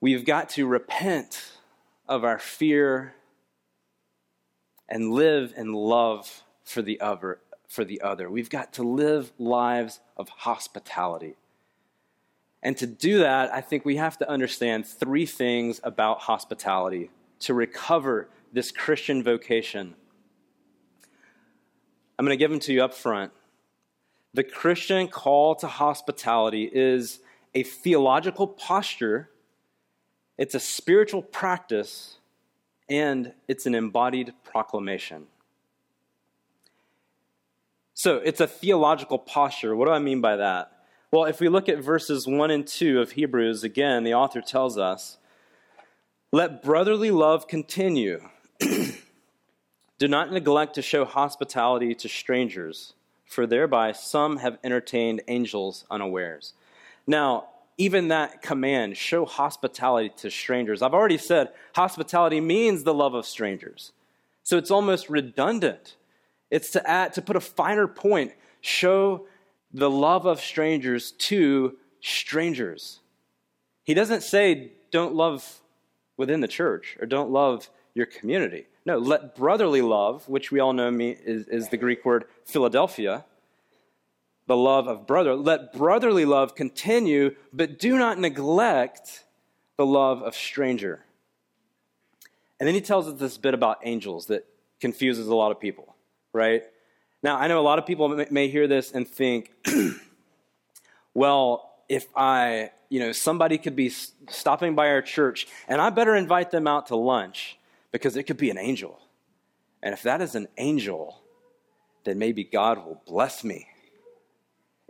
We've 0.00 0.24
got 0.24 0.48
to 0.50 0.66
repent 0.66 1.52
of 2.08 2.24
our 2.24 2.38
fear 2.38 3.14
and 4.88 5.12
live 5.12 5.52
in 5.56 5.72
love 5.72 6.42
for 6.64 6.82
the 6.82 7.00
other. 7.00 7.40
For 7.68 7.84
the 7.84 8.00
other. 8.00 8.28
We've 8.28 8.50
got 8.50 8.72
to 8.74 8.82
live 8.82 9.30
lives 9.38 10.00
of 10.16 10.28
hospitality. 10.28 11.36
And 12.62 12.76
to 12.78 12.86
do 12.86 13.18
that, 13.18 13.52
I 13.54 13.60
think 13.60 13.84
we 13.84 13.96
have 13.96 14.18
to 14.18 14.28
understand 14.28 14.86
three 14.86 15.24
things 15.24 15.80
about 15.84 16.20
hospitality 16.22 17.10
to 17.40 17.54
recover 17.54 18.28
this 18.52 18.70
Christian 18.70 19.22
vocation. 19.22 19.94
I'm 22.18 22.26
going 22.26 22.36
to 22.36 22.42
give 22.42 22.50
them 22.50 22.60
to 22.60 22.72
you 22.72 22.82
up 22.82 22.92
front. 22.92 23.32
The 24.34 24.44
Christian 24.44 25.08
call 25.08 25.54
to 25.56 25.66
hospitality 25.66 26.64
is 26.70 27.20
a 27.54 27.62
theological 27.62 28.46
posture, 28.46 29.29
it's 30.40 30.54
a 30.54 30.60
spiritual 30.60 31.20
practice, 31.20 32.16
and 32.88 33.34
it's 33.46 33.66
an 33.66 33.74
embodied 33.74 34.32
proclamation. 34.42 35.26
So, 37.92 38.16
it's 38.16 38.40
a 38.40 38.46
theological 38.46 39.18
posture. 39.18 39.76
What 39.76 39.84
do 39.84 39.92
I 39.92 39.98
mean 39.98 40.22
by 40.22 40.36
that? 40.36 40.72
Well, 41.10 41.26
if 41.26 41.40
we 41.40 41.50
look 41.50 41.68
at 41.68 41.84
verses 41.84 42.26
1 42.26 42.50
and 42.50 42.66
2 42.66 43.02
of 43.02 43.12
Hebrews, 43.12 43.64
again, 43.64 44.02
the 44.02 44.14
author 44.14 44.40
tells 44.40 44.78
us, 44.78 45.18
Let 46.32 46.62
brotherly 46.62 47.10
love 47.10 47.46
continue. 47.46 48.26
Do 49.98 50.08
not 50.08 50.32
neglect 50.32 50.74
to 50.76 50.82
show 50.82 51.04
hospitality 51.04 51.94
to 51.96 52.08
strangers, 52.08 52.94
for 53.26 53.46
thereby 53.46 53.92
some 53.92 54.38
have 54.38 54.56
entertained 54.64 55.20
angels 55.28 55.84
unawares. 55.90 56.54
Now, 57.06 57.49
even 57.80 58.08
that 58.08 58.42
command, 58.42 58.94
show 58.94 59.24
hospitality 59.24 60.10
to 60.18 60.30
strangers, 60.30 60.82
I've 60.82 60.92
already 60.92 61.16
said 61.16 61.48
hospitality 61.74 62.38
means 62.38 62.82
the 62.82 62.92
love 62.92 63.14
of 63.14 63.24
strangers. 63.24 63.92
So 64.42 64.58
it's 64.58 64.70
almost 64.70 65.08
redundant. 65.08 65.96
It's 66.50 66.72
to 66.72 66.86
add, 66.86 67.14
to 67.14 67.22
put 67.22 67.36
a 67.36 67.40
finer 67.40 67.88
point, 67.88 68.32
show 68.60 69.26
the 69.72 69.88
love 69.88 70.26
of 70.26 70.42
strangers 70.42 71.12
to 71.12 71.78
strangers. 72.02 73.00
He 73.84 73.94
doesn't 73.94 74.24
say 74.24 74.72
don't 74.90 75.14
love 75.14 75.62
within 76.18 76.42
the 76.42 76.48
church 76.48 76.98
or 77.00 77.06
don't 77.06 77.30
love 77.30 77.70
your 77.94 78.04
community. 78.04 78.66
No, 78.84 78.98
let 78.98 79.34
brotherly 79.34 79.80
love, 79.80 80.28
which 80.28 80.52
we 80.52 80.60
all 80.60 80.74
know 80.74 80.90
is, 80.90 81.48
is 81.48 81.70
the 81.70 81.78
Greek 81.78 82.04
word 82.04 82.26
Philadelphia, 82.44 83.24
the 84.50 84.56
love 84.56 84.88
of 84.88 85.06
brother, 85.06 85.36
let 85.36 85.72
brotherly 85.72 86.24
love 86.24 86.56
continue, 86.56 87.36
but 87.52 87.78
do 87.78 87.96
not 87.96 88.18
neglect 88.18 89.22
the 89.76 89.86
love 89.86 90.22
of 90.22 90.34
stranger. 90.34 91.04
And 92.58 92.66
then 92.66 92.74
he 92.74 92.80
tells 92.80 93.06
us 93.06 93.20
this 93.20 93.38
bit 93.38 93.54
about 93.54 93.78
angels 93.84 94.26
that 94.26 94.44
confuses 94.80 95.28
a 95.28 95.36
lot 95.36 95.52
of 95.52 95.60
people, 95.60 95.94
right? 96.32 96.64
Now, 97.22 97.36
I 97.38 97.46
know 97.46 97.60
a 97.60 97.62
lot 97.62 97.78
of 97.78 97.86
people 97.86 98.08
may 98.32 98.48
hear 98.48 98.66
this 98.66 98.90
and 98.90 99.06
think, 99.06 99.52
well, 101.14 101.76
if 101.88 102.08
I, 102.16 102.72
you 102.88 102.98
know, 102.98 103.12
somebody 103.12 103.56
could 103.56 103.76
be 103.76 103.88
stopping 103.88 104.74
by 104.74 104.88
our 104.88 105.00
church 105.00 105.46
and 105.68 105.80
I 105.80 105.90
better 105.90 106.16
invite 106.16 106.50
them 106.50 106.66
out 106.66 106.88
to 106.88 106.96
lunch 106.96 107.56
because 107.92 108.16
it 108.16 108.24
could 108.24 108.36
be 108.36 108.50
an 108.50 108.58
angel. 108.58 108.98
And 109.80 109.92
if 109.92 110.02
that 110.02 110.20
is 110.20 110.34
an 110.34 110.48
angel, 110.58 111.22
then 112.02 112.18
maybe 112.18 112.42
God 112.42 112.78
will 112.78 113.00
bless 113.06 113.44
me. 113.44 113.68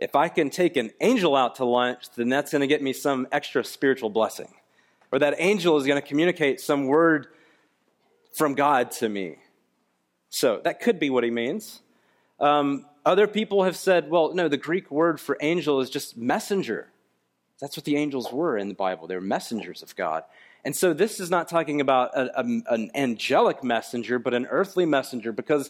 If 0.01 0.15
I 0.15 0.29
can 0.29 0.49
take 0.49 0.77
an 0.77 0.89
angel 0.99 1.35
out 1.35 1.57
to 1.57 1.65
lunch, 1.65 2.09
then 2.15 2.27
that's 2.27 2.51
going 2.51 2.61
to 2.61 2.67
get 2.67 2.81
me 2.81 2.91
some 2.91 3.27
extra 3.31 3.63
spiritual 3.63 4.09
blessing. 4.09 4.51
Or 5.11 5.19
that 5.19 5.35
angel 5.37 5.77
is 5.77 5.85
going 5.85 6.01
to 6.01 6.07
communicate 6.07 6.59
some 6.59 6.87
word 6.87 7.27
from 8.33 8.55
God 8.55 8.89
to 8.93 9.07
me. 9.07 9.35
So 10.29 10.59
that 10.63 10.81
could 10.81 10.99
be 10.99 11.11
what 11.11 11.23
he 11.23 11.29
means. 11.29 11.81
Um, 12.39 12.87
other 13.05 13.27
people 13.27 13.63
have 13.63 13.77
said, 13.77 14.09
well, 14.09 14.33
no, 14.33 14.47
the 14.47 14.57
Greek 14.57 14.89
word 14.89 15.19
for 15.19 15.37
angel 15.39 15.81
is 15.81 15.89
just 15.91 16.17
messenger. 16.17 16.87
That's 17.59 17.77
what 17.77 17.85
the 17.85 17.95
angels 17.95 18.33
were 18.33 18.57
in 18.57 18.69
the 18.69 18.73
Bible. 18.73 19.05
They 19.05 19.13
were 19.13 19.21
messengers 19.21 19.83
of 19.83 19.95
God. 19.95 20.23
And 20.65 20.75
so 20.75 20.95
this 20.95 21.19
is 21.19 21.29
not 21.29 21.47
talking 21.47 21.79
about 21.79 22.15
a, 22.17 22.39
a, 22.39 22.43
an 22.43 22.89
angelic 22.95 23.63
messenger, 23.63 24.17
but 24.17 24.33
an 24.33 24.47
earthly 24.47 24.87
messenger 24.87 25.31
because, 25.31 25.69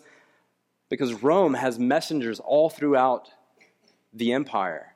because 0.90 1.22
Rome 1.22 1.54
has 1.54 1.78
messengers 1.78 2.40
all 2.40 2.70
throughout 2.70 3.30
the 4.14 4.34
empire. 4.34 4.94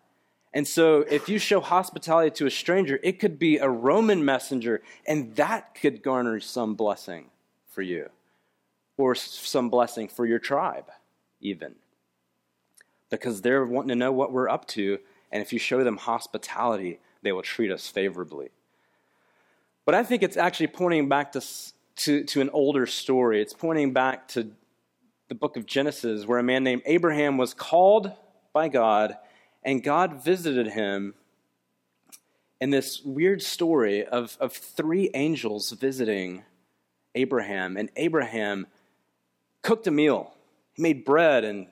And 0.53 0.65
so 0.65 1.01
if 1.01 1.27
you 1.27 1.37
show 1.37 1.59
hospitality 1.59 2.31
to 2.37 2.45
a 2.45 2.51
stranger, 2.51 2.99
it 3.03 3.19
could 3.19 3.37
be 3.37 3.57
a 3.57 3.69
Roman 3.69 4.23
messenger, 4.23 4.81
and 5.05 5.35
that 5.35 5.75
could 5.75 6.01
garner 6.01 6.39
some 6.39 6.75
blessing 6.75 7.29
for 7.67 7.81
you 7.81 8.09
or 8.97 9.15
some 9.15 9.69
blessing 9.69 10.07
for 10.07 10.25
your 10.25 10.39
tribe 10.39 10.89
even. 11.41 11.75
Because 13.09 13.41
they're 13.41 13.65
wanting 13.65 13.89
to 13.89 13.95
know 13.95 14.13
what 14.13 14.31
we're 14.31 14.49
up 14.49 14.65
to, 14.69 14.99
and 15.31 15.41
if 15.41 15.51
you 15.51 15.59
show 15.59 15.83
them 15.83 15.97
hospitality, 15.97 16.99
they 17.21 17.33
will 17.33 17.43
treat 17.43 17.69
us 17.69 17.87
favorably. 17.89 18.49
But 19.83 19.93
I 19.93 20.03
think 20.03 20.23
it's 20.23 20.37
actually 20.37 20.67
pointing 20.67 21.09
back 21.09 21.33
to, 21.33 21.43
to, 21.97 22.23
to 22.23 22.41
an 22.41 22.49
older 22.51 22.85
story. 22.85 23.41
It's 23.41 23.53
pointing 23.53 23.91
back 23.91 24.29
to 24.29 24.51
the 25.27 25.35
book 25.35 25.57
of 25.57 25.65
Genesis, 25.65 26.25
where 26.25 26.39
a 26.39 26.43
man 26.43 26.63
named 26.63 26.83
Abraham 26.85 27.37
was 27.37 27.53
called 27.53 28.11
by 28.55 28.69
God, 28.69 29.17
and 29.63 29.83
God 29.83 30.23
visited 30.23 30.67
him 30.67 31.13
in 32.61 32.69
this 32.69 33.03
weird 33.03 33.41
story 33.41 34.05
of, 34.05 34.37
of 34.39 34.53
three 34.53 35.09
angels 35.13 35.71
visiting 35.71 36.45
Abraham. 37.15 37.75
And 37.75 37.91
Abraham 37.97 38.67
cooked 39.61 39.87
a 39.87 39.91
meal 39.91 40.31
he 40.71 40.81
made 40.81 41.05
bread 41.05 41.43
and 41.43 41.67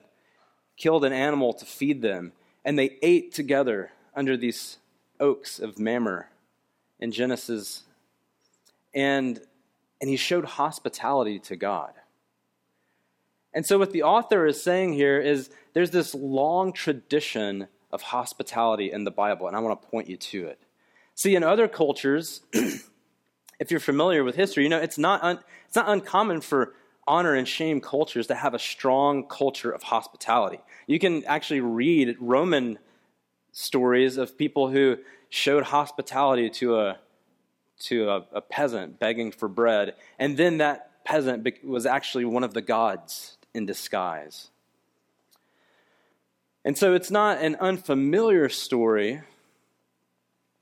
killed 0.78 1.06
an 1.06 1.14
animal 1.14 1.54
to 1.54 1.66
feed 1.66 2.02
them, 2.02 2.32
and 2.66 2.80
they 2.80 2.98
ate 3.02 3.34
together 3.34 3.92
under 4.16 4.36
these 4.38 4.78
oaks 5.20 5.60
of 5.60 5.78
Mamre 5.78 6.28
in 7.00 7.12
Genesis. 7.12 7.84
And, 8.94 9.40
and 10.00 10.10
he 10.10 10.16
showed 10.16 10.46
hospitality 10.46 11.40
to 11.40 11.56
God. 11.56 11.94
And 13.54 13.66
so, 13.66 13.78
what 13.78 13.92
the 13.92 14.04
author 14.04 14.48
is 14.48 14.62
saying 14.64 14.94
here 14.94 15.20
is 15.20 15.50
there's 15.74 15.92
this 15.92 16.16
long 16.16 16.72
tradition 16.74 17.68
of 17.92 18.02
hospitality 18.02 18.92
in 18.92 19.04
the 19.04 19.12
Bible, 19.12 19.48
and 19.48 19.56
I 19.56 19.60
want 19.60 19.82
to 19.82 19.88
point 19.88 20.10
you 20.10 20.18
to 20.18 20.48
it. 20.48 20.60
See, 21.16 21.36
in 21.36 21.44
other 21.44 21.68
cultures, 21.68 22.42
if 23.60 23.70
you're 23.70 23.80
familiar 23.80 24.24
with 24.24 24.36
history, 24.36 24.64
you 24.64 24.70
know 24.70 24.80
it's 24.80 24.98
not, 24.98 25.24
un, 25.24 25.40
it's 25.68 25.76
not 25.76 25.88
uncommon 25.90 26.42
for 26.42 26.74
honor 27.08 27.34
and 27.34 27.48
shame 27.48 27.82
cultures 27.82 28.28
that 28.28 28.36
have 28.36 28.54
a 28.54 28.60
strong 28.60 29.28
culture 29.28 29.72
of 29.72 29.84
hospitality. 29.84 30.60
You 30.88 31.00
can 31.00 31.24
actually 31.26 31.62
read 31.62 32.16
Roman 32.20 32.80
stories 33.52 34.18
of 34.18 34.38
people 34.38 34.70
who 34.70 34.98
showed 35.30 35.64
hospitality 35.64 36.50
to 36.50 36.80
a 36.80 37.00
to 37.80 38.10
a, 38.10 38.26
a 38.34 38.42
peasant 38.42 39.00
begging 39.00 39.32
for 39.32 39.48
bread, 39.48 39.96
and 40.18 40.38
then 40.38 40.58
that 40.60 41.04
peasant 41.04 41.48
was 41.64 41.86
actually 41.86 42.24
one 42.24 42.44
of 42.44 42.54
the 42.54 42.62
gods 42.62 43.38
in 43.54 43.66
disguise. 43.66 44.50
And 46.66 46.78
so 46.78 46.94
it's 46.94 47.12
not 47.12 47.40
an 47.40 47.56
unfamiliar 47.56 48.50
story 48.50 49.22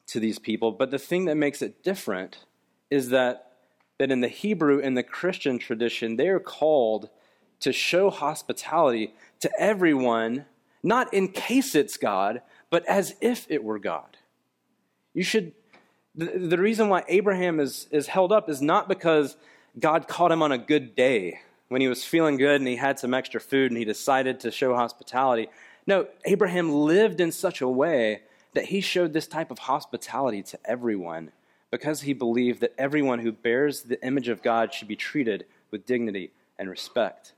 to 0.08 0.20
these 0.20 0.40
people, 0.40 0.72
but 0.72 0.92
the 0.92 1.00
thing 1.00 1.26
that 1.26 1.36
makes 1.36 1.62
it 1.62 1.84
different 1.84 2.40
is 2.90 3.10
that 3.10 3.52
that 4.02 4.10
in 4.10 4.22
the 4.22 4.28
Hebrew 4.28 4.82
and 4.82 4.98
the 4.98 5.04
Christian 5.04 5.60
tradition, 5.60 6.16
they 6.16 6.28
are 6.28 6.40
called 6.40 7.12
to 7.60 7.72
show 7.72 8.10
hospitality 8.10 9.14
to 9.42 9.52
everyone, 9.60 10.46
not 10.82 11.14
in 11.14 11.28
case 11.28 11.76
it's 11.76 11.98
God, 11.98 12.42
but 12.72 12.84
as 12.88 13.14
if 13.22 13.46
it 13.48 13.64
were 13.64 13.78
God. 13.78 14.18
You 15.14 15.22
should, 15.22 15.52
the, 16.16 16.26
the 16.26 16.58
reason 16.58 16.90
why 16.90 17.04
Abraham 17.10 17.60
is, 17.60 17.88
is 17.92 18.08
held 18.08 18.32
up 18.32 18.50
is 18.50 18.60
not 18.60 18.90
because 18.90 19.38
God 19.80 20.08
caught 20.08 20.32
him 20.32 20.42
on 20.42 20.52
a 20.52 20.58
good 20.58 20.96
day 20.96 21.42
when 21.68 21.80
he 21.80 21.88
was 21.88 22.04
feeling 22.04 22.38
good 22.38 22.60
and 22.60 22.68
he 22.68 22.78
had 22.78 22.98
some 22.98 23.14
extra 23.14 23.40
food 23.40 23.70
and 23.70 23.78
he 23.78 23.86
decided 23.86 24.40
to 24.40 24.50
show 24.50 24.74
hospitality. 24.74 25.48
No, 25.92 26.08
Abraham 26.24 26.72
lived 26.72 27.20
in 27.20 27.34
such 27.34 27.60
a 27.60 27.68
way 27.68 28.22
that 28.54 28.64
he 28.64 28.80
showed 28.80 29.12
this 29.12 29.28
type 29.28 29.52
of 29.52 29.60
hospitality 29.60 30.42
to 30.44 30.60
everyone 30.64 31.34
because 31.70 32.00
he 32.00 32.14
believed 32.14 32.62
that 32.62 32.74
everyone 32.78 33.20
who 33.20 33.34
bears 33.34 33.82
the 33.82 34.02
image 34.02 34.30
of 34.30 34.42
God 34.42 34.74
should 34.74 34.88
be 34.88 34.96
treated 34.96 35.44
with 35.70 35.86
dignity 35.86 36.32
and 36.58 36.70
respect. 36.70 37.34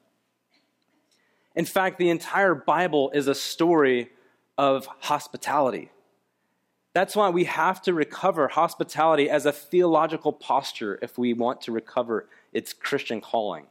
In 1.56 1.66
fact, 1.66 1.98
the 1.98 2.12
entire 2.12 2.54
Bible 2.54 3.10
is 3.16 3.28
a 3.28 3.34
story 3.34 4.12
of 4.56 4.88
hospitality. 5.00 5.90
That's 6.94 7.16
why 7.16 7.30
we 7.30 7.46
have 7.46 7.82
to 7.82 7.94
recover 7.96 8.50
hospitality 8.50 9.32
as 9.32 9.48
a 9.48 9.52
theological 9.52 10.32
posture 10.32 11.00
if 11.02 11.18
we 11.18 11.34
want 11.34 11.62
to 11.62 11.72
recover 11.72 12.30
its 12.52 12.72
Christian 12.72 13.20
calling. 13.20 13.66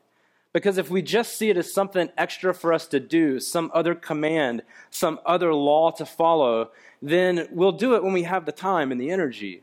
Because 0.53 0.77
if 0.77 0.91
we 0.91 1.01
just 1.01 1.37
see 1.37 1.49
it 1.49 1.57
as 1.57 1.73
something 1.73 2.11
extra 2.19 2.53
for 2.53 2.73
us 2.73 2.87
to 2.89 3.01
do, 3.01 3.41
some 3.41 3.71
other 3.75 3.95
command, 3.95 4.63
some 4.91 5.19
other 5.25 5.55
law 5.55 5.91
to 5.93 6.05
follow, 6.05 6.71
then 7.01 7.49
we'll 7.51 7.73
do 7.73 7.95
it 7.95 8.05
when 8.05 8.13
we 8.13 8.25
have 8.25 8.45
the 8.45 8.53
time 8.53 8.93
and 8.93 9.01
the 9.01 9.11
energy. 9.11 9.63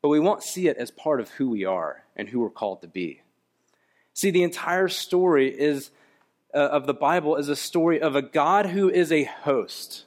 But 0.00 0.10
we 0.10 0.20
won't 0.20 0.42
see 0.42 0.68
it 0.68 0.76
as 0.76 0.90
part 0.90 1.20
of 1.20 1.30
who 1.30 1.50
we 1.50 1.64
are 1.64 2.04
and 2.16 2.28
who 2.28 2.40
we're 2.40 2.50
called 2.50 2.82
to 2.82 2.88
be. 2.88 3.22
See, 4.14 4.30
the 4.30 4.42
entire 4.42 4.88
story 4.88 5.48
is 5.48 5.90
uh, 6.54 6.58
of 6.58 6.86
the 6.86 6.94
Bible 6.94 7.36
is 7.36 7.48
a 7.48 7.56
story 7.56 8.00
of 8.00 8.14
a 8.14 8.22
God 8.22 8.66
who 8.66 8.90
is 8.90 9.10
a 9.10 9.24
host. 9.24 10.04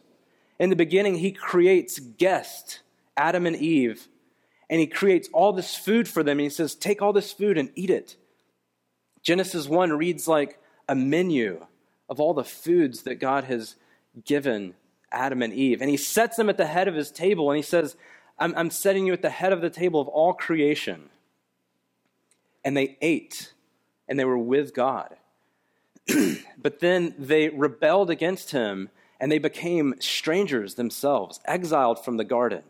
In 0.59 0.69
the 0.69 0.75
beginning, 0.75 1.15
he 1.15 1.31
creates 1.31 1.99
guests, 1.99 2.79
Adam 3.17 3.45
and 3.45 3.55
Eve, 3.55 4.07
and 4.69 4.79
he 4.79 4.87
creates 4.87 5.27
all 5.33 5.53
this 5.53 5.75
food 5.75 6.07
for 6.07 6.23
them. 6.23 6.37
And 6.37 6.45
he 6.45 6.49
says, 6.49 6.75
Take 6.75 7.01
all 7.01 7.13
this 7.13 7.31
food 7.31 7.57
and 7.57 7.71
eat 7.75 7.89
it. 7.89 8.15
Genesis 9.25 9.67
1 9.67 9.91
reads 9.91 10.27
like 10.27 10.59
a 10.87 10.93
menu 10.93 11.65
of 12.07 12.19
all 12.19 12.35
the 12.35 12.43
foods 12.43 13.01
that 13.01 13.15
God 13.15 13.45
has 13.45 13.75
given 14.23 14.75
Adam 15.11 15.41
and 15.41 15.51
Eve. 15.51 15.81
And 15.81 15.89
he 15.89 15.97
sets 15.97 16.37
them 16.37 16.47
at 16.47 16.57
the 16.57 16.67
head 16.67 16.87
of 16.87 16.93
his 16.93 17.09
table 17.09 17.49
and 17.49 17.57
he 17.57 17.63
says, 17.63 17.97
I'm, 18.37 18.53
I'm 18.55 18.69
setting 18.69 19.07
you 19.07 19.13
at 19.13 19.23
the 19.23 19.31
head 19.31 19.51
of 19.51 19.61
the 19.61 19.71
table 19.71 19.99
of 19.99 20.07
all 20.07 20.33
creation. 20.33 21.09
And 22.63 22.77
they 22.77 22.97
ate 23.01 23.53
and 24.07 24.19
they 24.19 24.25
were 24.25 24.37
with 24.37 24.75
God. 24.75 25.15
but 26.61 26.79
then 26.79 27.15
they 27.17 27.49
rebelled 27.49 28.11
against 28.11 28.51
him 28.51 28.89
and 29.19 29.31
they 29.31 29.39
became 29.39 29.95
strangers 29.97 30.75
themselves, 30.75 31.39
exiled 31.45 32.05
from 32.05 32.17
the 32.17 32.23
garden. 32.23 32.61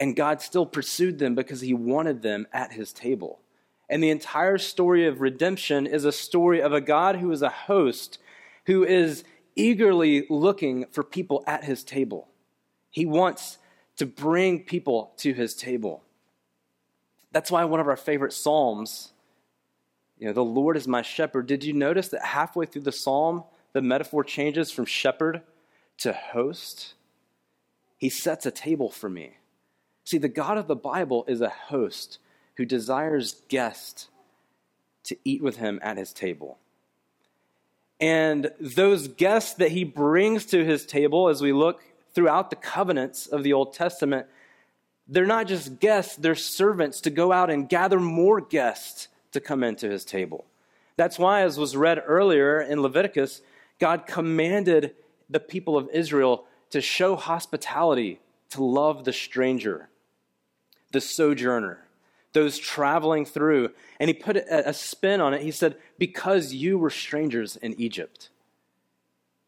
And 0.00 0.16
God 0.16 0.40
still 0.40 0.64
pursued 0.64 1.18
them 1.18 1.34
because 1.34 1.60
he 1.60 1.74
wanted 1.74 2.22
them 2.22 2.46
at 2.54 2.72
his 2.72 2.90
table. 2.90 3.40
And 3.88 4.02
the 4.02 4.10
entire 4.10 4.58
story 4.58 5.06
of 5.06 5.20
redemption 5.20 5.86
is 5.86 6.04
a 6.04 6.12
story 6.12 6.60
of 6.60 6.72
a 6.72 6.80
God 6.80 7.16
who 7.16 7.30
is 7.30 7.42
a 7.42 7.50
host, 7.50 8.18
who 8.66 8.84
is 8.84 9.24
eagerly 9.56 10.26
looking 10.30 10.86
for 10.90 11.04
people 11.04 11.44
at 11.46 11.64
his 11.64 11.84
table. 11.84 12.28
He 12.90 13.06
wants 13.06 13.58
to 13.96 14.06
bring 14.06 14.64
people 14.64 15.12
to 15.18 15.32
his 15.32 15.54
table. 15.54 16.02
That's 17.32 17.50
why 17.50 17.64
one 17.64 17.80
of 17.80 17.88
our 17.88 17.96
favorite 17.96 18.32
Psalms, 18.32 19.12
you 20.18 20.26
know, 20.26 20.32
the 20.32 20.44
Lord 20.44 20.76
is 20.76 20.88
my 20.88 21.02
shepherd. 21.02 21.46
Did 21.46 21.64
you 21.64 21.72
notice 21.72 22.08
that 22.08 22.24
halfway 22.24 22.66
through 22.66 22.82
the 22.82 22.92
psalm, 22.92 23.44
the 23.72 23.82
metaphor 23.82 24.24
changes 24.24 24.70
from 24.70 24.86
shepherd 24.86 25.42
to 25.98 26.12
host? 26.12 26.94
He 27.96 28.08
sets 28.08 28.46
a 28.46 28.50
table 28.50 28.90
for 28.90 29.08
me. 29.08 29.38
See, 30.04 30.18
the 30.18 30.28
God 30.28 30.58
of 30.58 30.68
the 30.68 30.76
Bible 30.76 31.24
is 31.26 31.40
a 31.40 31.48
host 31.48 32.18
who 32.56 32.64
desires 32.64 33.42
guests 33.48 34.08
to 35.04 35.16
eat 35.24 35.42
with 35.42 35.56
him 35.56 35.78
at 35.82 35.96
his 35.96 36.12
table. 36.12 36.58
And 38.00 38.50
those 38.60 39.08
guests 39.08 39.54
that 39.54 39.70
he 39.70 39.84
brings 39.84 40.46
to 40.46 40.64
his 40.64 40.84
table, 40.84 41.28
as 41.28 41.42
we 41.42 41.52
look 41.52 41.82
throughout 42.14 42.50
the 42.50 42.56
covenants 42.56 43.26
of 43.26 43.42
the 43.42 43.52
Old 43.52 43.72
Testament, 43.72 44.26
they're 45.06 45.26
not 45.26 45.46
just 45.46 45.80
guests, 45.80 46.16
they're 46.16 46.34
servants 46.34 47.00
to 47.02 47.10
go 47.10 47.32
out 47.32 47.50
and 47.50 47.68
gather 47.68 48.00
more 48.00 48.40
guests 48.40 49.08
to 49.32 49.40
come 49.40 49.62
into 49.62 49.88
his 49.88 50.04
table. 50.04 50.44
That's 50.96 51.18
why, 51.18 51.42
as 51.42 51.58
was 51.58 51.76
read 51.76 52.02
earlier 52.06 52.60
in 52.60 52.80
Leviticus, 52.80 53.42
God 53.78 54.06
commanded 54.06 54.94
the 55.28 55.40
people 55.40 55.76
of 55.76 55.88
Israel 55.92 56.46
to 56.70 56.80
show 56.80 57.16
hospitality, 57.16 58.20
to 58.50 58.62
love 58.64 59.04
the 59.04 59.12
stranger, 59.12 59.88
the 60.92 61.00
sojourner 61.00 61.83
those 62.34 62.58
traveling 62.58 63.24
through. 63.24 63.70
And 63.98 64.08
he 64.08 64.14
put 64.14 64.36
a, 64.36 64.74
spin 64.74 65.22
on 65.22 65.32
it. 65.32 65.40
He 65.40 65.50
said, 65.50 65.76
Because 65.98 66.52
you 66.52 66.76
were 66.76 66.90
strangers 66.90 67.56
in 67.56 67.80
Egypt, 67.80 68.28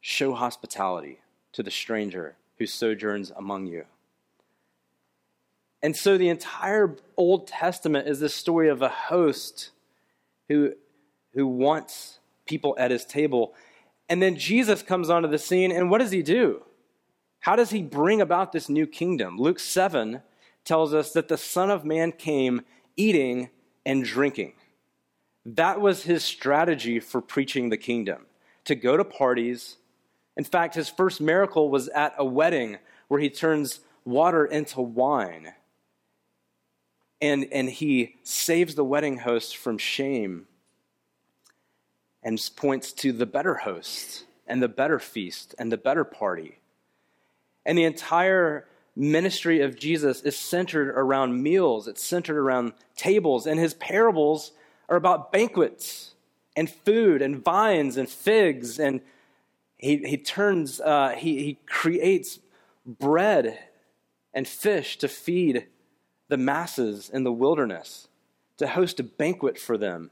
show 0.01 0.33
hospitality 0.33 1.19
to 1.53 1.63
the 1.63 1.71
stranger 1.71 2.37
who 2.59 2.67
sojourns 2.67 3.31
among 3.37 3.67
you. 3.67 3.85
And 5.83 5.95
so 5.95 6.17
the 6.17 6.31
entire 6.31 6.97
Old 7.17 7.47
Testament 7.47 8.09
is 8.09 8.19
this 8.19 8.35
story 8.35 8.69
of 8.69 8.81
a 8.83 8.89
host 8.89 9.71
who, 10.49 10.73
who 11.35 11.47
wants 11.47 12.19
people 12.47 12.75
at 12.79 12.91
his 12.91 13.05
table. 13.05 13.53
And 14.09 14.23
then 14.23 14.37
Jesus 14.37 14.83
comes 14.83 15.11
onto 15.11 15.29
the 15.29 15.39
scene, 15.39 15.71
and 15.71 15.91
what 15.91 15.99
does 15.99 16.13
he 16.13 16.23
do? 16.23 16.63
How 17.41 17.57
does 17.57 17.71
he 17.71 17.83
bring 17.83 18.21
about 18.21 18.53
this 18.53 18.69
new 18.69 18.87
kingdom? 18.87 19.39
Luke 19.39 19.59
7 19.59 20.23
tells 20.65 20.93
us 20.95 21.13
that 21.13 21.29
the 21.29 21.39
Son 21.39 21.71
of 21.71 21.85
Man 21.85 22.13
came 22.13 22.63
eating 22.97 23.51
and 23.85 24.05
drinking. 24.05 24.53
That 25.45 25.81
was 25.81 26.03
his 26.03 26.25
strategy 26.25 26.99
for 26.99 27.21
preaching 27.21 27.69
the 27.69 27.77
kingdom 27.77 28.27
to 28.65 28.75
go 28.75 28.97
to 28.97 29.05
parties. 29.05 29.77
In 30.37 30.45
fact, 30.45 30.75
his 30.75 30.89
first 30.89 31.21
miracle 31.21 31.71
was 31.71 31.89
at 31.89 32.15
a 32.19 32.25
wedding 32.25 32.79
where 33.09 33.21
he 33.21 33.31
turns 33.31 33.81
water 34.05 34.45
into 34.45 34.81
wine. 34.81 35.53
And, 37.21 37.47
and 37.53 37.71
he 37.71 38.17
saves 38.23 38.75
the 38.75 38.85
wedding 38.85 39.19
host 39.19 39.57
from 39.57 39.79
shame 39.79 40.47
and 42.23 42.41
points 42.57 42.93
to 42.93 43.13
the 43.13 43.25
better 43.25 43.55
host 43.55 44.25
and 44.47 44.63
the 44.63 44.69
better 44.69 44.99
feast 44.99 45.55
and 45.59 45.71
the 45.71 45.77
better 45.77 46.05
party. 46.05 46.59
And 47.65 47.79
the 47.79 47.85
entire 47.85 48.67
ministry 48.97 49.61
of 49.61 49.79
Jesus 49.79 50.23
is 50.23 50.37
centered 50.37 50.89
around 50.89 51.43
meals, 51.43 51.87
it's 51.87 52.03
centered 52.03 52.39
around 52.39 52.73
tables, 52.97 53.47
and 53.47 53.61
his 53.61 53.75
parables 53.75 54.53
are 54.89 54.97
about 54.97 55.31
banquets 55.31 56.15
and 56.57 56.71
food 56.71 57.21
and 57.21 57.45
vines 57.45 57.99
and 57.99 58.09
figs. 58.09 58.81
And 58.81 59.03
he, 59.77 59.99
he 59.99 60.17
turns, 60.17 60.81
uh, 60.81 61.11
he, 61.11 61.43
he 61.43 61.59
creates 61.67 62.41
bread 62.87 63.59
and 64.33 64.49
fish 64.49 64.97
to 64.99 65.09
feed 65.09 65.67
the 66.29 66.39
masses 66.39 67.11
in 67.11 67.25
the 67.25 67.33
wilderness, 67.33 68.09
to 68.57 68.67
host 68.67 68.99
a 68.99 69.05
banquet 69.05 69.59
for 69.59 69.77
them. 69.77 70.11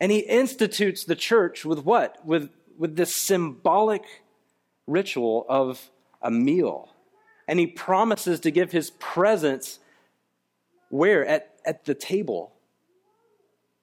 And 0.00 0.12
he 0.12 0.18
institutes 0.18 1.04
the 1.04 1.16
church 1.16 1.64
with 1.64 1.80
what? 1.80 2.24
With, 2.24 2.50
with 2.76 2.96
this 2.96 3.14
symbolic 3.16 4.04
ritual 4.86 5.46
of 5.48 5.90
a 6.22 6.30
meal 6.30 6.90
and 7.48 7.58
he 7.58 7.66
promises 7.66 8.38
to 8.40 8.50
give 8.50 8.70
his 8.70 8.90
presence 8.90 9.80
where? 10.90 11.26
At, 11.26 11.54
at 11.64 11.84
the 11.84 11.94
table 11.94 12.52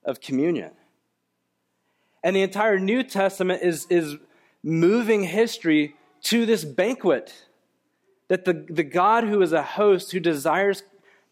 of 0.06 0.22
communion. 0.22 0.72
And 2.24 2.36
the 2.36 2.42
entire 2.42 2.80
New 2.80 3.04
Testament 3.04 3.62
is, 3.62 3.86
is 3.90 4.16
moving 4.64 5.24
history 5.24 5.96
to 6.24 6.46
this 6.46 6.64
banquet 6.64 7.34
that 8.28 8.46
the, 8.46 8.66
the 8.70 8.84
God 8.84 9.26
who 9.26 9.42
is 9.42 9.54
a 9.54 9.62
host, 9.62 10.12
who 10.12 10.20
desires 10.20 10.82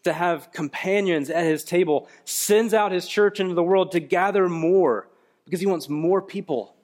to 0.04 0.12
have 0.12 0.52
companions 0.52 1.30
at 1.30 1.44
his 1.44 1.64
table, 1.64 2.08
sends 2.24 2.74
out 2.74 2.92
his 2.92 3.08
church 3.08 3.40
into 3.40 3.54
the 3.54 3.62
world 3.62 3.90
to 3.92 4.00
gather 4.00 4.48
more 4.48 5.08
because 5.44 5.60
he 5.60 5.66
wants 5.66 5.88
more 5.88 6.22
people 6.22 6.76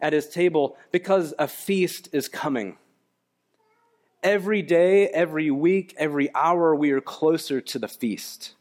at 0.00 0.12
his 0.12 0.28
table 0.28 0.76
because 0.90 1.32
a 1.38 1.46
feast 1.46 2.08
is 2.12 2.28
coming. 2.28 2.76
Every 4.22 4.62
day, 4.62 5.08
every 5.08 5.50
week, 5.50 5.94
every 5.98 6.32
hour, 6.34 6.76
we 6.76 6.92
are 6.92 7.00
closer 7.00 7.60
to 7.60 7.78
the 7.78 7.88
feast. 7.88 8.54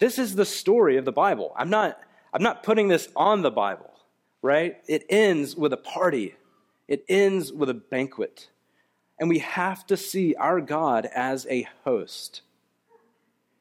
This 0.00 0.18
is 0.18 0.34
the 0.34 0.44
story 0.44 0.96
of 0.96 1.04
the 1.04 1.12
Bible. 1.12 1.52
I'm 1.56 1.70
not, 1.70 2.00
I'm 2.32 2.42
not 2.42 2.64
putting 2.64 2.88
this 2.88 3.08
on 3.14 3.42
the 3.42 3.52
Bible, 3.52 3.90
right? 4.42 4.78
It 4.88 5.04
ends 5.08 5.54
with 5.54 5.72
a 5.72 5.76
party, 5.76 6.34
it 6.88 7.04
ends 7.08 7.52
with 7.52 7.70
a 7.70 7.74
banquet. 7.74 8.48
And 9.20 9.28
we 9.28 9.38
have 9.38 9.86
to 9.88 9.96
see 9.96 10.34
our 10.34 10.60
God 10.60 11.06
as 11.06 11.46
a 11.48 11.68
host 11.84 12.42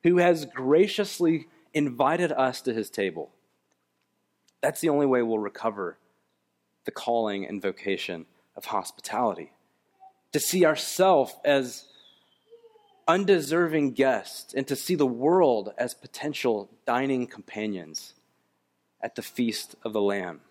who 0.04 0.18
has 0.18 0.46
graciously 0.46 1.48
invited 1.74 2.32
us 2.32 2.62
to 2.62 2.74
his 2.74 2.90
table. 2.90 3.32
That's 4.62 4.82
the 4.82 4.90
only 4.90 5.06
way 5.06 5.22
we'll 5.22 5.40
recover 5.40 5.98
the 6.86 6.92
calling 6.92 7.46
and 7.46 7.62
vocation 7.62 8.26
of 8.56 8.66
hospitality 8.66 9.52
to 10.38 10.44
see 10.44 10.66
ourselves 10.66 11.36
as 11.44 11.86
undeserving 13.08 13.94
guests 13.94 14.54
and 14.54 14.68
to 14.68 14.76
see 14.76 14.94
the 14.94 15.04
world 15.04 15.74
as 15.80 15.96
potential 15.96 16.70
dining 16.86 17.26
companions 17.26 18.14
at 19.02 19.16
the 19.16 19.24
feast 19.24 19.76
of 19.84 19.94
the 19.94 20.02
Lamb. 20.02 20.42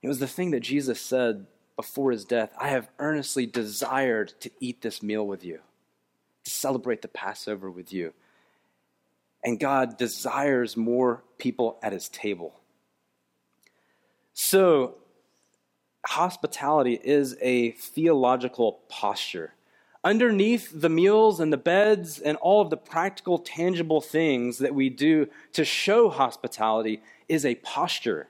It 0.00 0.06
was 0.06 0.20
the 0.20 0.28
thing 0.28 0.52
that 0.52 0.60
Jesus 0.60 1.00
said 1.00 1.48
before 1.74 2.12
his 2.12 2.24
death 2.24 2.54
I 2.56 2.68
have 2.68 2.88
earnestly 3.00 3.46
desired 3.46 4.34
to 4.42 4.50
eat 4.60 4.80
this 4.80 5.02
meal 5.02 5.26
with 5.26 5.44
you, 5.44 5.58
to 6.44 6.50
celebrate 6.52 7.02
the 7.02 7.08
Passover 7.08 7.68
with 7.68 7.92
you. 7.92 8.12
And 9.42 9.58
God 9.58 9.98
desires 9.98 10.76
more 10.76 11.24
people 11.36 11.80
at 11.82 11.92
his 11.92 12.08
table. 12.08 12.60
So, 14.34 14.98
hospitality 16.06 17.00
is 17.02 17.36
a 17.40 17.72
theological 17.72 18.80
posture, 18.88 19.54
Underneath 20.06 20.70
the 20.72 20.88
meals 20.88 21.40
and 21.40 21.52
the 21.52 21.56
beds 21.56 22.20
and 22.20 22.36
all 22.36 22.60
of 22.60 22.70
the 22.70 22.76
practical, 22.76 23.40
tangible 23.40 24.00
things 24.00 24.58
that 24.58 24.72
we 24.72 24.88
do 24.88 25.26
to 25.52 25.64
show 25.64 26.08
hospitality 26.10 27.02
is 27.28 27.44
a 27.44 27.56
posture. 27.56 28.28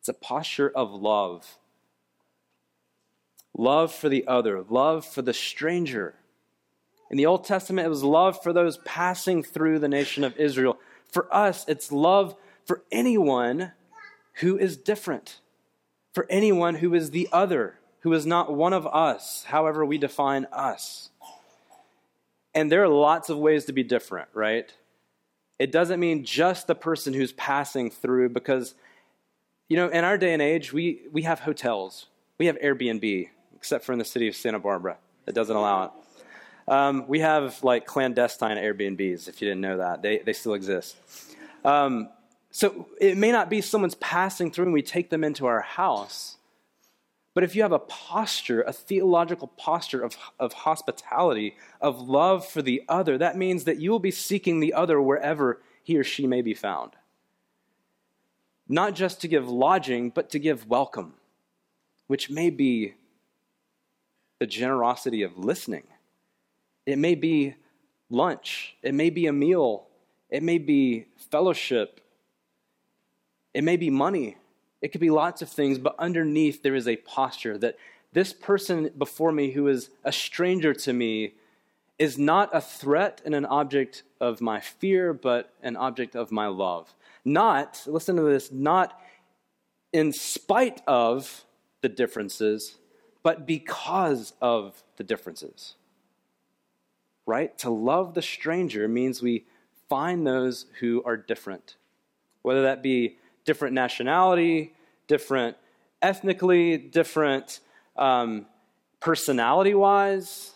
It's 0.00 0.08
a 0.08 0.12
posture 0.12 0.72
of 0.74 0.90
love. 0.90 1.56
Love 3.56 3.94
for 3.94 4.08
the 4.08 4.26
other, 4.26 4.64
love 4.68 5.06
for 5.06 5.22
the 5.22 5.32
stranger. 5.32 6.16
In 7.12 7.16
the 7.16 7.26
Old 7.26 7.44
Testament, 7.44 7.86
it 7.86 7.90
was 7.90 8.02
love 8.02 8.42
for 8.42 8.52
those 8.52 8.78
passing 8.78 9.44
through 9.44 9.78
the 9.78 9.88
nation 9.88 10.24
of 10.24 10.36
Israel. 10.36 10.78
For 11.12 11.32
us, 11.32 11.64
it's 11.68 11.92
love 11.92 12.34
for 12.64 12.82
anyone 12.90 13.70
who 14.40 14.58
is 14.58 14.76
different, 14.76 15.38
for 16.12 16.26
anyone 16.28 16.76
who 16.76 16.94
is 16.94 17.10
the 17.10 17.28
other 17.32 17.74
who 18.00 18.12
is 18.12 18.26
not 18.26 18.52
one 18.52 18.72
of 18.72 18.86
us, 18.88 19.44
however 19.44 19.84
we 19.84 19.96
define 19.96 20.46
us. 20.52 21.10
And 22.52 22.70
there 22.70 22.82
are 22.82 22.88
lots 22.88 23.30
of 23.30 23.38
ways 23.38 23.64
to 23.66 23.72
be 23.72 23.84
different, 23.84 24.28
right? 24.34 24.72
It 25.58 25.70
doesn't 25.70 26.00
mean 26.00 26.24
just 26.24 26.66
the 26.66 26.74
person 26.74 27.14
who's 27.14 27.32
passing 27.32 27.90
through, 27.90 28.30
because, 28.30 28.74
you 29.68 29.76
know, 29.76 29.88
in 29.88 30.02
our 30.02 30.18
day 30.18 30.32
and 30.32 30.42
age, 30.42 30.72
we, 30.72 31.02
we 31.12 31.22
have 31.22 31.40
hotels, 31.40 32.06
we 32.38 32.46
have 32.46 32.58
Airbnb, 32.58 33.28
except 33.54 33.84
for 33.84 33.92
in 33.92 34.00
the 34.00 34.04
city 34.04 34.26
of 34.26 34.34
Santa 34.34 34.58
Barbara, 34.58 34.96
that 35.26 35.34
doesn't 35.36 35.54
allow 35.54 35.84
it. 35.84 35.90
Um, 36.66 37.06
we 37.06 37.20
have 37.20 37.62
like 37.62 37.86
clandestine 37.86 38.56
Airbnbs, 38.56 39.28
if 39.28 39.40
you 39.40 39.48
didn't 39.48 39.60
know 39.60 39.76
that. 39.78 40.02
They, 40.02 40.18
they 40.18 40.32
still 40.32 40.54
exist. 40.54 40.96
Um, 41.64 42.08
so 42.52 42.86
it 43.00 43.16
may 43.16 43.32
not 43.32 43.48
be 43.48 43.62
someone's 43.62 43.94
passing 43.94 44.50
through 44.50 44.66
and 44.66 44.74
we 44.74 44.82
take 44.82 45.08
them 45.08 45.24
into 45.24 45.46
our 45.46 45.62
house, 45.62 46.36
but 47.34 47.42
if 47.42 47.56
you 47.56 47.62
have 47.62 47.72
a 47.72 47.78
posture, 47.78 48.60
a 48.60 48.74
theological 48.74 49.48
posture 49.48 50.02
of, 50.02 50.16
of 50.38 50.52
hospitality, 50.52 51.56
of 51.80 51.98
love 51.98 52.46
for 52.46 52.60
the 52.60 52.82
other, 52.90 53.16
that 53.16 53.38
means 53.38 53.64
that 53.64 53.78
you 53.78 53.90
will 53.90 53.98
be 53.98 54.10
seeking 54.10 54.60
the 54.60 54.74
other 54.74 55.00
wherever 55.00 55.62
he 55.82 55.96
or 55.96 56.04
she 56.04 56.26
may 56.26 56.42
be 56.42 56.52
found. 56.52 56.92
Not 58.68 58.94
just 58.94 59.22
to 59.22 59.28
give 59.28 59.48
lodging, 59.48 60.10
but 60.10 60.28
to 60.30 60.38
give 60.38 60.68
welcome, 60.68 61.14
which 62.06 62.28
may 62.28 62.50
be 62.50 62.94
the 64.40 64.46
generosity 64.46 65.22
of 65.22 65.38
listening. 65.38 65.84
It 66.84 66.98
may 66.98 67.14
be 67.14 67.54
lunch, 68.10 68.76
it 68.82 68.92
may 68.92 69.08
be 69.08 69.26
a 69.26 69.32
meal, 69.32 69.86
it 70.28 70.42
may 70.42 70.58
be 70.58 71.06
fellowship, 71.30 72.01
it 73.54 73.64
may 73.64 73.76
be 73.76 73.90
money, 73.90 74.36
it 74.80 74.92
could 74.92 75.00
be 75.00 75.10
lots 75.10 75.42
of 75.42 75.48
things, 75.48 75.78
but 75.78 75.94
underneath 75.98 76.62
there 76.62 76.74
is 76.74 76.88
a 76.88 76.96
posture 76.96 77.56
that 77.58 77.76
this 78.12 78.32
person 78.32 78.90
before 78.98 79.32
me 79.32 79.52
who 79.52 79.68
is 79.68 79.90
a 80.04 80.12
stranger 80.12 80.74
to 80.74 80.92
me 80.92 81.34
is 81.98 82.18
not 82.18 82.50
a 82.52 82.60
threat 82.60 83.22
and 83.24 83.34
an 83.34 83.46
object 83.46 84.02
of 84.20 84.40
my 84.40 84.60
fear, 84.60 85.12
but 85.12 85.52
an 85.62 85.76
object 85.76 86.16
of 86.16 86.32
my 86.32 86.46
love. 86.46 86.92
Not, 87.24 87.82
listen 87.86 88.16
to 88.16 88.22
this, 88.22 88.50
not 88.50 88.98
in 89.92 90.12
spite 90.12 90.82
of 90.86 91.44
the 91.80 91.88
differences, 91.88 92.76
but 93.22 93.46
because 93.46 94.32
of 94.40 94.82
the 94.96 95.04
differences. 95.04 95.74
Right? 97.24 97.56
To 97.58 97.70
love 97.70 98.14
the 98.14 98.22
stranger 98.22 98.88
means 98.88 99.22
we 99.22 99.44
find 99.88 100.26
those 100.26 100.66
who 100.80 101.02
are 101.04 101.16
different, 101.16 101.76
whether 102.42 102.62
that 102.62 102.82
be 102.82 103.16
different 103.44 103.74
nationality, 103.74 104.74
different 105.06 105.56
ethnically, 106.00 106.76
different 106.76 107.60
um, 107.96 108.46
personality 109.00 109.74
wise. 109.74 110.52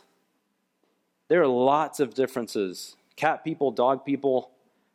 There 1.28 1.42
are 1.42 1.46
lots 1.46 2.00
of 2.00 2.14
differences. 2.14 2.96
Cat 3.16 3.44
people, 3.44 3.70
dog 3.70 4.04
people, 4.04 4.50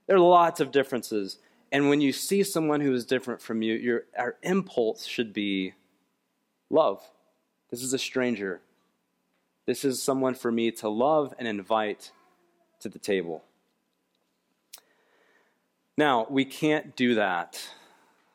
there 0.07 0.15
are 0.15 0.19
lots 0.19 0.59
of 0.59 0.71
differences. 0.71 1.37
And 1.71 1.89
when 1.89 2.01
you 2.01 2.11
see 2.11 2.43
someone 2.43 2.81
who 2.81 2.93
is 2.93 3.05
different 3.05 3.41
from 3.41 3.61
you, 3.61 3.75
your 3.75 4.03
our 4.17 4.35
impulse 4.43 5.05
should 5.05 5.33
be 5.33 5.73
love. 6.69 7.09
This 7.69 7.81
is 7.81 7.93
a 7.93 7.97
stranger. 7.97 8.61
This 9.65 9.85
is 9.85 10.01
someone 10.01 10.33
for 10.33 10.51
me 10.51 10.71
to 10.71 10.89
love 10.89 11.33
and 11.39 11.47
invite 11.47 12.11
to 12.81 12.89
the 12.89 12.99
table. 12.99 13.43
Now, 15.97 16.25
we 16.29 16.45
can't 16.45 16.95
do 16.95 17.15
that 17.15 17.61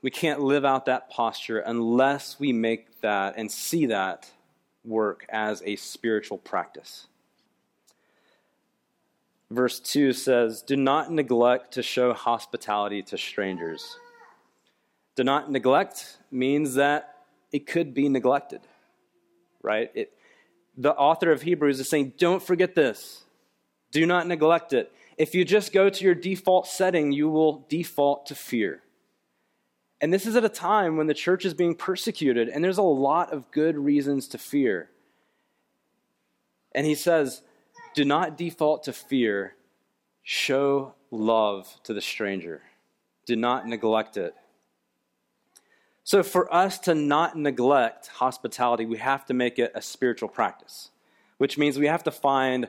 we 0.06 0.10
can't 0.12 0.40
live 0.40 0.64
out 0.64 0.86
that 0.86 1.10
posture 1.10 1.58
unless 1.58 2.38
we 2.38 2.52
make 2.52 3.00
that 3.00 3.34
and 3.36 3.50
see 3.50 3.86
that 3.86 4.30
work 4.84 5.26
as 5.28 5.64
a 5.66 5.74
spiritual 5.74 6.38
practice. 6.38 7.08
Verse 9.50 9.80
2 9.80 10.12
says, 10.12 10.62
Do 10.62 10.76
not 10.76 11.10
neglect 11.10 11.72
to 11.72 11.82
show 11.82 12.12
hospitality 12.12 13.02
to 13.02 13.18
strangers. 13.18 13.98
Do 15.16 15.24
not 15.24 15.50
neglect 15.50 16.18
means 16.30 16.74
that 16.74 17.16
it 17.50 17.66
could 17.66 17.92
be 17.92 18.08
neglected, 18.08 18.60
right? 19.60 19.90
It, 19.92 20.12
the 20.76 20.94
author 20.94 21.32
of 21.32 21.42
Hebrews 21.42 21.80
is 21.80 21.88
saying, 21.88 22.12
Don't 22.16 22.40
forget 22.40 22.76
this. 22.76 23.24
Do 23.90 24.06
not 24.06 24.28
neglect 24.28 24.72
it. 24.72 24.92
If 25.18 25.34
you 25.34 25.44
just 25.44 25.72
go 25.72 25.90
to 25.90 26.04
your 26.04 26.14
default 26.14 26.68
setting, 26.68 27.10
you 27.10 27.28
will 27.28 27.66
default 27.68 28.26
to 28.26 28.36
fear. 28.36 28.82
And 30.00 30.12
this 30.12 30.26
is 30.26 30.36
at 30.36 30.44
a 30.44 30.50
time 30.50 30.96
when 30.96 31.06
the 31.06 31.14
church 31.14 31.44
is 31.44 31.54
being 31.54 31.74
persecuted, 31.74 32.48
and 32.48 32.62
there's 32.62 32.78
a 32.78 32.82
lot 32.82 33.32
of 33.32 33.50
good 33.50 33.78
reasons 33.78 34.28
to 34.28 34.38
fear. 34.38 34.90
And 36.74 36.86
he 36.86 36.94
says, 36.94 37.42
Do 37.94 38.04
not 38.04 38.36
default 38.36 38.84
to 38.84 38.92
fear, 38.92 39.54
show 40.22 40.94
love 41.10 41.74
to 41.84 41.94
the 41.94 42.02
stranger, 42.02 42.62
do 43.24 43.36
not 43.36 43.66
neglect 43.66 44.16
it. 44.16 44.34
So, 46.04 46.22
for 46.22 46.52
us 46.54 46.78
to 46.80 46.94
not 46.94 47.36
neglect 47.36 48.08
hospitality, 48.08 48.84
we 48.86 48.98
have 48.98 49.24
to 49.26 49.34
make 49.34 49.58
it 49.58 49.72
a 49.74 49.82
spiritual 49.82 50.28
practice, 50.28 50.90
which 51.38 51.58
means 51.58 51.78
we 51.78 51.88
have 51.88 52.04
to 52.04 52.12
find 52.12 52.68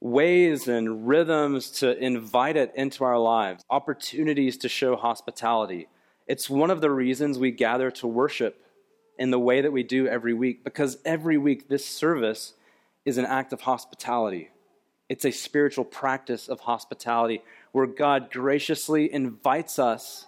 ways 0.00 0.66
and 0.66 1.06
rhythms 1.06 1.70
to 1.70 1.96
invite 2.02 2.56
it 2.56 2.72
into 2.74 3.04
our 3.04 3.18
lives, 3.18 3.62
opportunities 3.70 4.56
to 4.56 4.68
show 4.68 4.96
hospitality 4.96 5.86
it's 6.26 6.48
one 6.48 6.70
of 6.70 6.80
the 6.80 6.90
reasons 6.90 7.38
we 7.38 7.50
gather 7.50 7.90
to 7.92 8.06
worship 8.06 8.64
in 9.18 9.30
the 9.30 9.38
way 9.38 9.60
that 9.60 9.72
we 9.72 9.82
do 9.82 10.06
every 10.06 10.34
week, 10.34 10.64
because 10.64 10.98
every 11.04 11.36
week 11.36 11.68
this 11.68 11.84
service 11.84 12.54
is 13.04 13.18
an 13.18 13.26
act 13.26 13.52
of 13.52 13.60
hospitality. 13.60 14.50
It's 15.08 15.24
a 15.24 15.30
spiritual 15.30 15.84
practice 15.84 16.48
of 16.48 16.60
hospitality 16.60 17.42
where 17.72 17.86
God 17.86 18.30
graciously 18.30 19.12
invites 19.12 19.78
us 19.78 20.26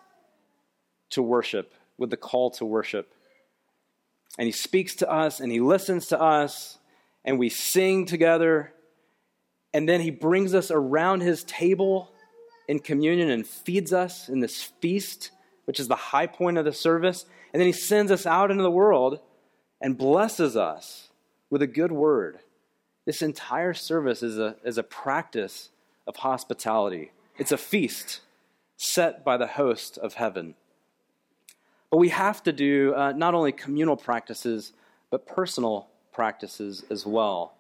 to 1.11 1.23
worship 1.23 1.73
with 1.97 2.11
the 2.11 2.17
call 2.17 2.51
to 2.51 2.65
worship. 2.65 3.15
And 4.39 4.47
He 4.47 4.53
speaks 4.53 4.95
to 4.97 5.11
us 5.11 5.41
and 5.41 5.51
He 5.51 5.61
listens 5.61 6.07
to 6.09 6.21
us, 6.21 6.79
and 7.25 7.39
we 7.39 7.49
sing 7.49 8.05
together. 8.05 8.73
And 9.73 9.89
then 9.89 10.01
He 10.01 10.11
brings 10.11 10.55
us 10.55 10.71
around 10.71 11.23
His 11.23 11.45
table 11.45 12.13
in 12.69 12.79
communion 12.79 13.31
and 13.31 13.47
feeds 13.47 13.93
us 13.93 14.29
in 14.29 14.41
this 14.41 14.63
feast 14.63 15.31
which 15.65 15.81
is 15.81 15.89
the 15.89 15.97
high 15.97 16.27
point 16.27 16.59
of 16.59 16.65
the 16.65 16.73
service. 16.73 17.27
And 17.53 17.61
then 17.61 17.67
he 17.67 17.73
sends 17.73 18.11
us 18.11 18.27
out 18.27 18.51
into 18.51 18.63
the 18.63 18.71
world 18.71 19.21
and 19.81 19.99
blesses 19.99 20.57
us 20.57 21.09
with 21.51 21.63
a 21.63 21.67
good 21.67 21.93
word. 21.93 22.41
This 23.07 23.23
entire 23.23 23.75
service 23.75 24.23
is 24.23 24.39
a, 24.39 24.57
is 24.65 24.79
a 24.79 24.83
practice 24.83 25.71
of 26.07 26.17
hospitality, 26.17 27.13
it's 27.39 27.53
a 27.53 27.57
feast 27.57 28.21
set 28.77 29.25
by 29.25 29.37
the 29.37 29.47
host 29.47 29.99
of 29.99 30.15
heaven. 30.15 30.55
But 31.91 31.99
we 31.99 32.09
have 32.09 32.43
to 32.43 32.53
do 32.53 32.93
uh, 32.95 33.13
not 33.13 33.35
only 33.35 33.53
communal 33.53 33.97
practices, 33.97 34.73
but 35.11 35.27
personal 35.27 35.89
practices 36.13 36.85
as 36.91 37.07
well. 37.07 37.55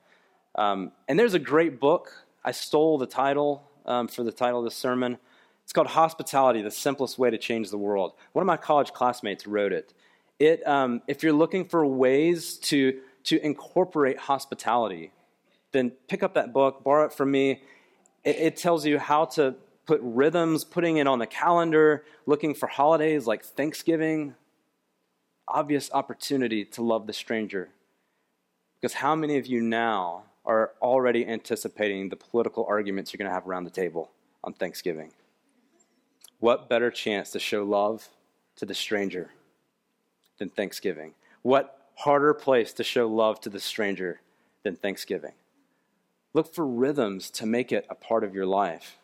Um, 0.56 0.92
and 1.08 1.18
there's 1.18 1.34
a 1.34 1.38
great 1.38 1.78
book. 1.78 2.26
I 2.44 2.52
stole 2.52 2.98
the 2.98 3.06
title 3.06 3.70
um, 3.86 4.08
for 4.08 4.22
the 4.24 4.32
title 4.32 4.58
of 4.58 4.64
the 4.64 4.70
sermon 4.70 5.18
it's 5.64 5.72
called 5.72 5.88
Hospitality, 5.88 6.60
the 6.60 6.70
Simplest 6.70 7.18
Way 7.18 7.30
to 7.30 7.38
Change 7.38 7.70
the 7.70 7.78
World. 7.78 8.12
One 8.32 8.42
of 8.42 8.46
my 8.46 8.58
college 8.58 8.92
classmates 8.92 9.46
wrote 9.46 9.72
it. 9.72 9.94
it 10.38 10.66
um, 10.66 11.00
if 11.08 11.22
you're 11.22 11.32
looking 11.32 11.64
for 11.64 11.86
ways 11.86 12.58
to, 12.58 13.00
to 13.24 13.44
incorporate 13.44 14.18
hospitality, 14.18 15.10
then 15.72 15.90
pick 16.08 16.22
up 16.22 16.34
that 16.34 16.52
book, 16.52 16.84
borrow 16.84 17.06
it 17.06 17.12
from 17.14 17.30
me. 17.30 17.62
It, 18.24 18.36
it 18.36 18.56
tells 18.56 18.84
you 18.84 18.98
how 18.98 19.24
to 19.26 19.54
put 19.86 20.00
rhythms, 20.02 20.64
putting 20.64 20.98
it 20.98 21.06
on 21.06 21.18
the 21.18 21.26
calendar, 21.26 22.04
looking 22.26 22.54
for 22.54 22.66
holidays 22.66 23.26
like 23.26 23.42
Thanksgiving. 23.42 24.34
Obvious 25.48 25.90
opportunity 25.92 26.64
to 26.66 26.82
love 26.82 27.06
the 27.06 27.12
stranger. 27.14 27.70
Because 28.80 28.94
how 28.94 29.14
many 29.14 29.38
of 29.38 29.46
you 29.46 29.62
now 29.62 30.24
are 30.44 30.72
already 30.82 31.26
anticipating 31.26 32.10
the 32.10 32.16
political 32.16 32.66
arguments 32.68 33.12
you're 33.12 33.18
going 33.18 33.30
to 33.30 33.34
have 33.34 33.48
around 33.48 33.64
the 33.64 33.70
table 33.70 34.10
on 34.42 34.52
Thanksgiving? 34.52 35.10
What 36.44 36.68
better 36.68 36.90
chance 36.90 37.30
to 37.30 37.38
show 37.38 37.64
love 37.64 38.06
to 38.56 38.66
the 38.66 38.74
stranger 38.74 39.30
than 40.38 40.50
Thanksgiving? 40.50 41.14
What 41.40 41.88
harder 41.94 42.34
place 42.34 42.74
to 42.74 42.84
show 42.84 43.08
love 43.08 43.40
to 43.40 43.48
the 43.48 43.58
stranger 43.58 44.20
than 44.62 44.76
Thanksgiving? 44.76 45.32
Look 46.34 46.54
for 46.54 46.66
rhythms 46.66 47.30
to 47.30 47.46
make 47.46 47.72
it 47.72 47.86
a 47.88 47.94
part 47.94 48.24
of 48.24 48.34
your 48.34 48.44
life. 48.44 48.98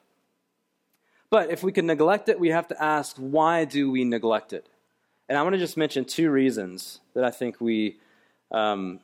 But 1.31 1.51
if 1.51 1.63
we 1.63 1.73
can 1.73 1.87
neglect 1.87 2.29
it, 2.29 2.39
we 2.39 2.51
have 2.51 2.69
to 2.69 2.83
ask, 2.83 3.17
why 3.17 3.65
do 3.65 3.91
we 3.91 4.05
neglect 4.05 4.53
it? 4.53 4.67
And 5.27 5.39
I 5.39 5.43
want 5.43 5.55
to 5.55 5.59
just 5.59 5.79
mention 5.79 6.05
two 6.05 6.31
reasons 6.31 7.01
that 7.15 7.25
I 7.25 7.31
think 7.31 7.59
we, 7.59 8.01
um, 8.51 9.01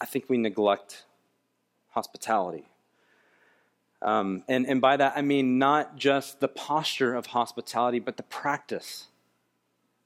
I 0.00 0.06
think 0.06 0.24
we 0.28 0.38
neglect 0.38 1.04
hospitality. 1.90 2.64
Um, 4.04 4.44
and, 4.48 4.66
and 4.66 4.82
by 4.82 4.98
that, 4.98 5.14
I 5.16 5.22
mean 5.22 5.58
not 5.58 5.96
just 5.96 6.38
the 6.38 6.48
posture 6.48 7.14
of 7.14 7.26
hospitality, 7.26 7.98
but 7.98 8.18
the 8.18 8.22
practice, 8.22 9.06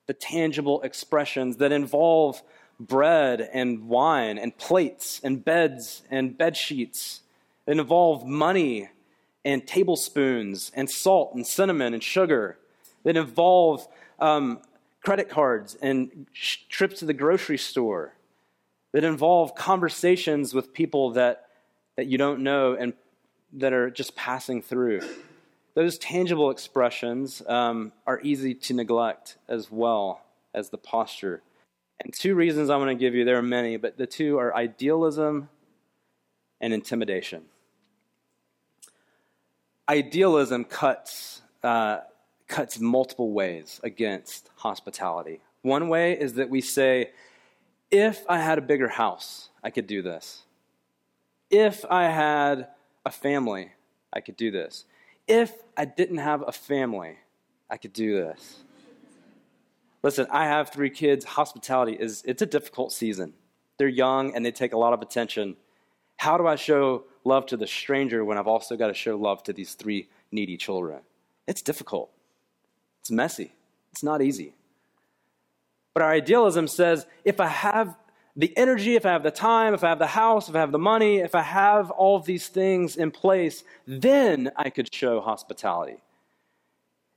the 0.07 0.15
tangible 0.15 0.81
expressions 0.83 1.57
that 1.57 1.73
involve 1.73 2.41
bread 2.79 3.41
and 3.53 3.89
wine 3.89 4.39
and 4.39 4.57
plates 4.57 5.21
and 5.25 5.45
beds 5.45 6.03
and 6.11 6.39
bed 6.39 6.57
sheets. 6.57 7.23
That 7.67 7.77
involve 7.77 8.25
money 8.25 8.89
and 9.45 9.67
tablespoons 9.67 10.71
and 10.75 10.89
salt 10.89 11.35
and 11.35 11.45
cinnamon 11.45 11.93
and 11.93 12.03
sugar. 12.03 12.57
That 13.03 13.17
involve 13.17 13.87
um, 14.21 14.61
credit 15.05 15.29
cards 15.29 15.77
and 15.83 16.27
sh- 16.33 16.59
trips 16.69 17.01
to 17.01 17.05
the 17.05 17.13
grocery 17.13 17.59
store. 17.59 18.15
That 18.93 19.03
involve 19.03 19.57
conversations 19.57 20.55
with 20.55 20.73
people 20.73 21.11
that, 21.11 21.49
that 21.97 22.07
you 22.07 22.17
don't 22.17 22.41
know 22.41 22.75
and 22.75 22.95
that 23.53 23.73
are 23.73 23.91
just 23.91 24.15
passing 24.15 24.63
through. 24.63 25.01
Those 25.75 25.99
tangible 25.99 26.51
expressions 26.51 27.43
um, 27.47 27.93
are 28.07 28.21
easy 28.23 28.55
to 28.55 28.75
neglect 28.75 29.39
as 29.49 29.71
well 29.71 30.23
as 30.53 30.71
the 30.71 30.79
posture. 30.79 31.43
And 32.01 32.13
two 32.13 32.35
reasons 32.35 32.71
I 32.71 32.77
want 32.77 32.91
to 32.91 32.95
give 32.95 33.15
you, 33.15 33.25
there 33.25 33.39
are 33.39 33.43
many, 33.43 33.77
but 33.77 33.97
the 33.97 34.07
two 34.07 34.39
are 34.39 34.55
idealism 34.55 35.49
and 36.61 36.73
intimidation. 36.73 37.45
Idealism 39.89 40.65
cuts, 40.65 41.43
uh, 41.63 42.01
cuts 42.47 42.79
multiple 42.79 43.33
ways 43.33 43.81
against 43.83 44.51
hospitality. 44.57 45.41
One 45.63 45.89
way 45.89 46.13
is 46.19 46.35
that 46.35 46.51
we 46.51 46.61
say, 46.61 47.11
if 47.91 48.25
I 48.29 48.39
had 48.39 48.59
a 48.59 48.63
bigger 48.63 48.89
house, 48.89 49.49
I 49.63 49.71
could 49.71 49.87
do 49.87 50.03
this. 50.03 50.43
If 51.51 51.85
I 51.87 52.05
had 52.05 52.69
a 53.09 53.11
family, 53.11 53.73
I 54.13 54.21
could 54.21 54.37
do 54.37 54.51
this. 54.51 54.85
If 55.27 55.53
I 55.77 55.87
didn't 55.87 56.19
have 56.19 56.45
a 56.47 56.53
family, 56.53 57.17
I 57.69 57.77
could 57.79 57.93
do 57.93 58.15
this. 58.15 58.61
Listen, 60.03 60.27
I 60.31 60.45
have 60.45 60.71
three 60.71 60.91
kids. 60.91 61.25
Hospitality 61.25 61.97
is 61.99 62.23
it's 62.25 62.43
a 62.43 62.47
difficult 62.47 62.93
season. 62.93 63.33
They're 63.79 63.89
young 63.89 64.35
and 64.35 64.45
they 64.45 64.53
take 64.53 64.75
a 64.75 64.79
lot 64.79 64.93
of 64.93 65.03
attention. 65.03 65.57
How 66.17 66.37
do 66.37 66.47
I 66.47 66.57
show 66.57 67.05
love 67.25 67.47
to 67.47 67.57
the 67.57 67.67
stranger 67.67 68.25
when 68.25 68.39
I've 68.39 68.47
also 68.47 68.77
got 68.77 68.89
to 68.89 68.95
show 68.95 69.17
love 69.17 69.43
to 69.45 69.53
these 69.53 69.75
three 69.75 70.09
needy 70.31 70.57
children? 70.57 71.01
It's 71.47 71.63
difficult. 71.63 72.11
It's 73.01 73.11
messy. 73.11 73.53
It's 73.93 74.03
not 74.03 74.21
easy. 74.23 74.55
But 75.95 76.03
our 76.03 76.13
idealism 76.13 76.69
says 76.69 77.07
if 77.25 77.41
I 77.41 77.49
have 77.49 77.97
the 78.39 78.57
energy, 78.57 78.95
if 78.95 79.05
I 79.05 79.11
have 79.11 79.25
the 79.25 79.33
time, 79.33 79.75
if 79.75 79.83
I 79.83 79.89
have 79.89 79.99
the 79.99 80.07
house, 80.07 80.49
if 80.49 80.55
I 80.55 80.61
have 80.61 80.71
the 80.71 80.79
money, 80.79 81.19
if 81.19 81.35
I 81.35 81.43
have 81.43 81.91
all 81.91 82.15
of 82.15 82.25
these 82.25 82.47
things 82.47 82.97
in 82.97 83.11
place, 83.11 83.65
then 83.85 84.53
I 84.55 84.71
could 84.71 84.95
show 84.95 85.21
hospitality. 85.21 85.97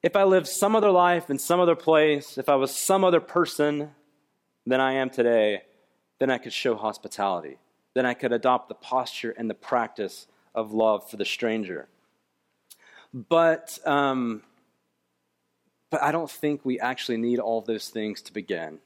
If 0.02 0.16
I 0.16 0.24
lived 0.24 0.48
some 0.48 0.76
other 0.76 0.90
life 0.90 1.30
in 1.30 1.38
some 1.38 1.60
other 1.60 1.76
place, 1.76 2.40
if 2.40 2.50
I 2.50 2.56
was 2.56 2.76
some 2.76 3.04
other 3.04 3.20
person 3.20 3.92
than 4.66 4.82
I 4.82 4.94
am 4.94 5.12
today, 5.12 5.62
then 6.18 6.32
I 6.32 6.40
could 6.40 6.54
show 6.54 6.74
hospitality. 6.76 7.60
Then 7.94 8.08
I 8.08 8.16
could 8.16 8.32
adopt 8.32 8.68
the 8.68 8.74
posture 8.74 9.30
and 9.38 9.48
the 9.48 9.54
practice 9.54 10.26
of 10.56 10.74
love 10.74 11.08
for 11.08 11.18
the 11.18 11.26
stranger. 11.26 11.88
But, 13.14 13.78
um, 13.86 14.42
but 15.92 16.02
I 16.02 16.12
don't 16.12 16.32
think 16.32 16.66
we 16.66 16.80
actually 16.80 17.18
need 17.18 17.38
all 17.38 17.62
those 17.62 17.90
things 17.90 18.24
to 18.24 18.34
begin. 18.34 18.80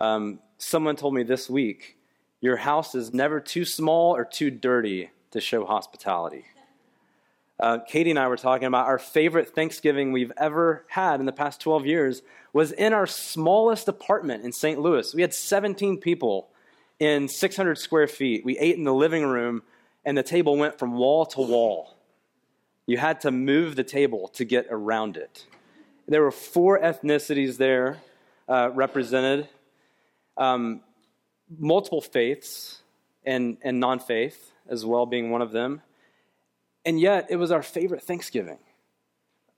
Um, 0.00 0.40
someone 0.58 0.96
told 0.96 1.14
me 1.14 1.22
this 1.22 1.50
week 1.50 1.96
your 2.40 2.56
house 2.56 2.94
is 2.94 3.12
never 3.12 3.38
too 3.38 3.64
small 3.64 4.16
or 4.16 4.24
too 4.24 4.50
dirty 4.50 5.10
to 5.30 5.40
show 5.40 5.66
hospitality. 5.66 6.44
Uh, 7.58 7.78
Katie 7.86 8.08
and 8.08 8.18
I 8.18 8.26
were 8.28 8.38
talking 8.38 8.66
about 8.66 8.86
our 8.86 8.98
favorite 8.98 9.54
Thanksgiving 9.54 10.12
we've 10.12 10.32
ever 10.38 10.86
had 10.88 11.20
in 11.20 11.26
the 11.26 11.32
past 11.32 11.60
12 11.60 11.84
years 11.84 12.22
was 12.54 12.72
in 12.72 12.94
our 12.94 13.06
smallest 13.06 13.86
apartment 13.86 14.44
in 14.44 14.52
St. 14.52 14.80
Louis. 14.80 15.14
We 15.14 15.20
had 15.20 15.34
17 15.34 15.98
people 15.98 16.48
in 16.98 17.28
600 17.28 17.76
square 17.76 18.06
feet. 18.06 18.44
We 18.46 18.58
ate 18.58 18.76
in 18.76 18.84
the 18.84 18.94
living 18.94 19.26
room, 19.26 19.62
and 20.06 20.16
the 20.16 20.22
table 20.22 20.56
went 20.56 20.78
from 20.78 20.94
wall 20.94 21.26
to 21.26 21.42
wall. 21.42 21.96
You 22.86 22.96
had 22.96 23.20
to 23.20 23.30
move 23.30 23.76
the 23.76 23.84
table 23.84 24.28
to 24.28 24.44
get 24.44 24.66
around 24.70 25.18
it. 25.18 25.46
There 26.08 26.22
were 26.22 26.32
four 26.32 26.80
ethnicities 26.80 27.58
there 27.58 27.98
uh, 28.48 28.70
represented, 28.72 29.48
um, 30.36 30.80
multiple 31.58 32.00
faiths 32.00 32.82
and, 33.24 33.58
and 33.62 33.80
non 33.80 33.98
faith 33.98 34.52
as 34.68 34.84
well 34.84 35.06
being 35.06 35.30
one 35.30 35.42
of 35.42 35.52
them. 35.52 35.82
And 36.84 36.98
yet, 36.98 37.26
it 37.28 37.36
was 37.36 37.50
our 37.50 37.62
favorite 37.62 38.02
Thanksgiving 38.02 38.58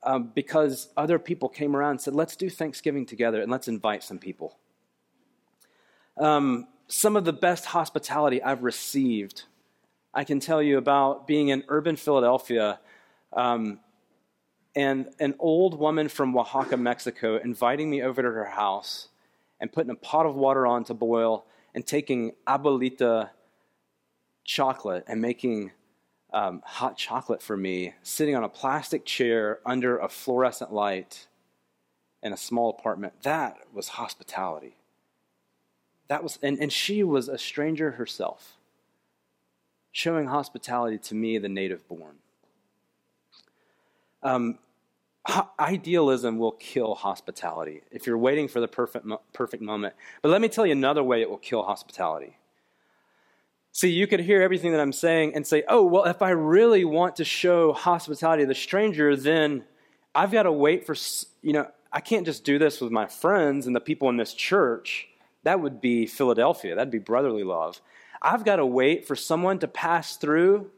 um, 0.03 0.33
because 0.35 0.89
other 0.97 1.19
people 1.19 1.49
came 1.49 1.77
around 1.77 1.91
and 1.93 2.01
said, 2.01 2.15
let's 2.15 2.37
do 2.37 2.51
Thanksgiving 2.51 3.07
together 3.07 3.41
and 3.41 3.51
let's 3.51 3.69
invite 3.69 4.03
some 4.03 4.19
people. 4.19 4.59
Um, 6.17 6.67
some 6.89 7.17
of 7.17 7.25
the 7.25 7.33
best 7.33 7.67
hospitality 7.67 8.43
I've 8.43 8.63
received, 8.63 9.45
I 10.13 10.25
can 10.25 10.41
tell 10.41 10.63
you 10.63 10.79
about 10.79 11.27
being 11.27 11.49
in 11.49 11.65
urban 11.69 11.97
Philadelphia 11.97 12.81
um, 13.33 13.81
and 14.75 15.09
an 15.21 15.35
old 15.39 15.79
woman 15.79 16.09
from 16.09 16.37
Oaxaca, 16.37 16.77
Mexico, 16.77 17.37
inviting 17.37 17.89
me 17.89 18.03
over 18.03 18.21
to 18.21 18.31
her 18.31 18.45
house 18.45 19.09
and 19.63 19.73
putting 19.73 19.91
a 19.91 19.95
pot 19.95 20.27
of 20.27 20.35
water 20.35 20.67
on 20.67 20.83
to 20.83 20.93
boil 20.93 21.47
and 21.73 21.87
taking 21.87 22.33
abuelita 22.49 23.31
chocolate 24.45 25.05
and 25.07 25.23
making 25.23 25.71
um, 26.33 26.63
hot 26.65 26.97
chocolate 26.99 27.41
for 27.41 27.57
me, 27.57 27.95
sitting 28.03 28.35
on 28.35 28.43
a 28.43 28.49
plastic 28.49 29.05
chair 29.05 29.61
under 29.65 29.99
a 29.99 30.09
fluorescent 30.09 30.73
light 30.73 31.29
in 32.25 32.33
a 32.33 32.37
small 32.37 32.71
apartment. 32.71 33.23
That 33.23 33.59
was 33.73 33.89
hospitality. 33.89 34.75
That 36.09 36.25
was, 36.25 36.41
and, 36.43 36.59
and 36.59 36.73
she 36.73 37.05
was 37.05 37.29
a 37.29 37.39
stranger 37.39 37.93
herself, 37.93 38.57
showing 39.93 40.27
hospitality 40.27 40.99
to 40.99 41.15
me, 41.15 41.39
the 41.39 41.49
native 41.49 41.87
born. 41.87 42.17
Um, 44.25 44.59
idealism 45.59 46.39
will 46.39 46.53
kill 46.53 46.95
hospitality 46.95 47.83
if 47.91 48.07
you're 48.07 48.19
waiting 48.19 48.49
for 48.49 48.61
the 48.61 48.69
perfect, 48.69 49.07
perfect 49.33 49.63
moment. 49.63 49.95
But 50.21 50.31
let 50.31 50.41
me 50.41 50.49
tell 50.49 50.67
you 50.67 50.73
another 50.73 51.03
way 51.03 51.23
it 51.23 51.31
will 51.31 51.39
kill 51.39 51.63
hospitality. 51.63 52.39
See, 53.71 53.91
you 53.91 54.07
could 54.07 54.21
hear 54.21 54.43
everything 54.43 54.73
that 54.73 54.81
I'm 54.81 54.93
saying 54.93 55.35
and 55.35 55.47
say, 55.47 55.65
oh, 55.67 55.85
well, 55.85 56.05
if 56.05 56.21
I 56.21 56.31
really 56.31 56.85
want 56.85 57.17
to 57.17 57.25
show 57.25 57.73
hospitality 57.73 58.43
to 58.43 58.47
the 58.47 58.55
stranger, 58.55 59.17
then 59.17 59.65
I've 60.15 60.31
got 60.31 60.43
to 60.43 60.53
wait 60.53 60.85
for, 60.85 60.95
you 61.41 61.55
know, 61.55 61.69
I 61.91 62.01
can't 62.01 62.27
just 62.27 62.45
do 62.45 62.59
this 62.59 62.81
with 62.81 62.93
my 62.93 63.07
friends 63.07 63.67
and 63.67 63.75
the 63.75 63.81
people 63.81 64.09
in 64.09 64.17
this 64.17 64.35
church. 64.35 65.09
That 65.45 65.61
would 65.61 65.81
be 65.81 66.07
Philadelphia. 66.07 66.75
That'd 66.75 66.91
be 66.91 66.99
brotherly 66.99 67.45
love. 67.45 67.81
I've 68.21 68.45
got 68.45 68.57
to 68.57 68.67
wait 68.67 69.07
for 69.07 69.17
someone 69.17 69.59
to 69.61 69.69
pass 69.69 70.17
through. 70.17 70.71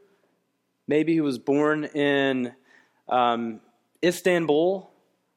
Maybe 0.87 1.13
he 1.13 1.21
was 1.21 1.37
born 1.37 1.85
in 1.85 2.53
um, 3.09 3.59
Istanbul 4.03 4.89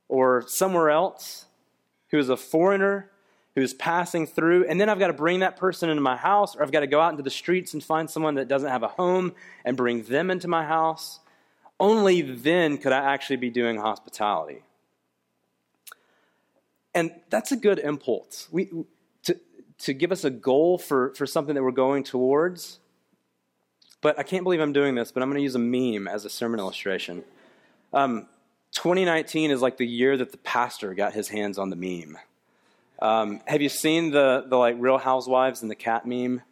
or 0.08 0.44
somewhere 0.46 0.90
else, 0.90 1.46
who 2.10 2.18
is 2.18 2.28
a 2.28 2.36
foreigner 2.36 3.10
who's 3.54 3.74
passing 3.74 4.26
through, 4.26 4.66
and 4.68 4.80
then 4.80 4.88
I've 4.88 4.98
got 4.98 5.08
to 5.08 5.12
bring 5.12 5.40
that 5.40 5.56
person 5.56 5.90
into 5.90 6.00
my 6.00 6.16
house, 6.16 6.54
or 6.54 6.62
I've 6.62 6.70
got 6.70 6.80
to 6.80 6.86
go 6.86 7.00
out 7.00 7.10
into 7.10 7.24
the 7.24 7.30
streets 7.30 7.74
and 7.74 7.82
find 7.82 8.08
someone 8.08 8.36
that 8.36 8.46
doesn't 8.46 8.70
have 8.70 8.82
a 8.82 8.88
home 8.88 9.34
and 9.64 9.76
bring 9.76 10.02
them 10.04 10.30
into 10.30 10.46
my 10.46 10.64
house. 10.64 11.18
Only 11.80 12.22
then 12.22 12.78
could 12.78 12.92
I 12.92 13.12
actually 13.12 13.36
be 13.36 13.50
doing 13.50 13.76
hospitality. 13.76 14.62
And 16.94 17.12
that's 17.30 17.52
a 17.52 17.56
good 17.56 17.78
impulse. 17.78 18.48
We, 18.50 18.70
to, 19.24 19.38
to 19.78 19.92
give 19.92 20.12
us 20.12 20.24
a 20.24 20.30
goal 20.30 20.78
for, 20.78 21.14
for 21.14 21.26
something 21.26 21.54
that 21.54 21.62
we're 21.62 21.70
going 21.70 22.04
towards. 22.04 22.78
But 24.00 24.18
I 24.18 24.22
can't 24.22 24.44
believe 24.44 24.60
I'm 24.60 24.72
doing 24.72 24.94
this, 24.94 25.10
but 25.10 25.22
I'm 25.22 25.28
going 25.28 25.38
to 25.38 25.42
use 25.42 25.54
a 25.54 25.58
meme 25.58 26.06
as 26.06 26.24
a 26.24 26.30
sermon 26.30 26.60
illustration. 26.60 27.24
Um, 27.92 28.28
2019 28.72 29.50
is 29.50 29.62
like 29.62 29.76
the 29.76 29.86
year 29.86 30.16
that 30.16 30.32
the 30.32 30.38
pastor 30.38 30.94
got 30.94 31.12
his 31.12 31.28
hands 31.28 31.58
on 31.58 31.70
the 31.70 31.76
meme. 31.76 32.18
Um, 33.00 33.40
have 33.46 33.62
you 33.62 33.68
seen 33.68 34.10
the, 34.10 34.44
the 34.46 34.56
like 34.56 34.76
Real 34.78 34.98
Housewives 34.98 35.62
and 35.62 35.70
the 35.70 35.76
cat 35.76 36.06
meme? 36.06 36.42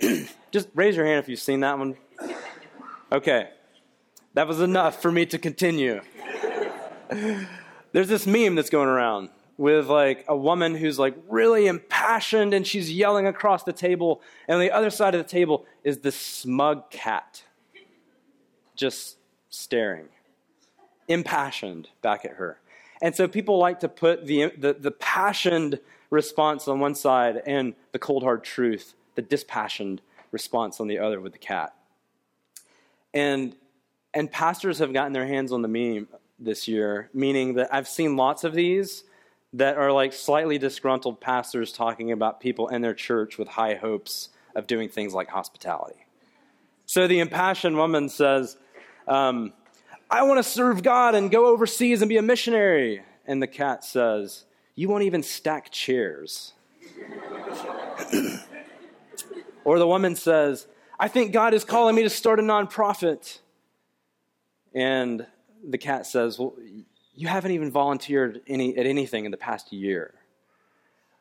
Just 0.50 0.68
raise 0.74 0.96
your 0.96 1.04
hand 1.04 1.18
if 1.18 1.28
you've 1.28 1.40
seen 1.40 1.60
that 1.60 1.78
one. 1.78 1.96
Okay, 3.10 3.48
that 4.34 4.46
was 4.46 4.60
enough 4.60 5.02
for 5.02 5.10
me 5.10 5.26
to 5.26 5.38
continue. 5.38 6.00
There's 7.92 8.08
this 8.08 8.26
meme 8.26 8.54
that's 8.54 8.70
going 8.70 8.88
around 8.88 9.30
with 9.56 9.88
like 9.88 10.24
a 10.28 10.36
woman 10.36 10.74
who's 10.74 10.98
like 10.98 11.16
really 11.28 11.66
impassioned 11.66 12.54
and 12.54 12.66
she's 12.66 12.92
yelling 12.92 13.26
across 13.26 13.64
the 13.64 13.72
table. 13.72 14.22
And 14.46 14.54
on 14.54 14.60
the 14.60 14.70
other 14.70 14.90
side 14.90 15.14
of 15.14 15.22
the 15.22 15.28
table 15.28 15.66
is 15.82 15.98
this 15.98 16.16
smug 16.16 16.90
cat 16.90 17.42
just 18.76 19.16
staring, 19.50 20.08
impassioned 21.08 21.88
back 22.02 22.24
at 22.24 22.32
her. 22.32 22.58
And 23.00 23.14
so 23.14 23.28
people 23.28 23.58
like 23.58 23.80
to 23.80 23.88
put 23.88 24.26
the, 24.26 24.52
the, 24.56 24.74
the 24.74 24.90
passioned 24.90 25.80
response 26.10 26.68
on 26.68 26.80
one 26.80 26.94
side 26.94 27.42
and 27.46 27.74
the 27.92 27.98
cold 27.98 28.22
hard 28.22 28.44
truth, 28.44 28.94
the 29.14 29.22
dispassioned 29.22 30.00
response 30.32 30.80
on 30.80 30.88
the 30.88 30.98
other 30.98 31.20
with 31.20 31.32
the 31.32 31.38
cat. 31.38 31.74
And, 33.14 33.56
and 34.14 34.30
pastors 34.30 34.78
have 34.78 34.92
gotten 34.92 35.12
their 35.12 35.26
hands 35.26 35.52
on 35.52 35.62
the 35.62 35.68
meme 35.68 36.08
this 36.38 36.68
year, 36.68 37.08
meaning 37.12 37.54
that 37.54 37.72
I've 37.72 37.88
seen 37.88 38.16
lots 38.16 38.44
of 38.44 38.54
these 38.54 39.04
that 39.54 39.76
are 39.76 39.92
like 39.92 40.12
slightly 40.12 40.58
disgruntled 40.58 41.20
pastors 41.20 41.72
talking 41.72 42.12
about 42.12 42.40
people 42.40 42.68
in 42.68 42.82
their 42.82 42.94
church 42.94 43.38
with 43.38 43.48
high 43.48 43.74
hopes 43.74 44.28
of 44.54 44.66
doing 44.66 44.88
things 44.88 45.14
like 45.14 45.28
hospitality. 45.28 46.04
So 46.86 47.06
the 47.06 47.20
impassioned 47.20 47.76
woman 47.76 48.08
says, 48.08 48.56
um, 49.06 49.52
I 50.10 50.22
want 50.22 50.38
to 50.38 50.42
serve 50.42 50.82
God 50.82 51.14
and 51.14 51.30
go 51.30 51.46
overseas 51.46 52.00
and 52.00 52.08
be 52.08 52.16
a 52.16 52.22
missionary. 52.22 53.02
And 53.26 53.42
the 53.42 53.46
cat 53.46 53.84
says, 53.84 54.46
You 54.74 54.88
won't 54.88 55.04
even 55.04 55.22
stack 55.22 55.70
chairs. 55.70 56.54
or 59.64 59.78
the 59.78 59.86
woman 59.86 60.16
says, 60.16 60.66
I 60.98 61.08
think 61.08 61.32
God 61.32 61.52
is 61.52 61.62
calling 61.64 61.94
me 61.94 62.04
to 62.04 62.10
start 62.10 62.40
a 62.40 62.42
nonprofit. 62.42 63.38
And 64.74 65.26
the 65.62 65.78
cat 65.78 66.06
says, 66.06 66.38
Well, 66.38 66.54
you 67.14 67.28
haven't 67.28 67.50
even 67.50 67.70
volunteered 67.70 68.40
any, 68.46 68.78
at 68.78 68.86
anything 68.86 69.26
in 69.26 69.30
the 69.30 69.36
past 69.36 69.74
year. 69.74 70.14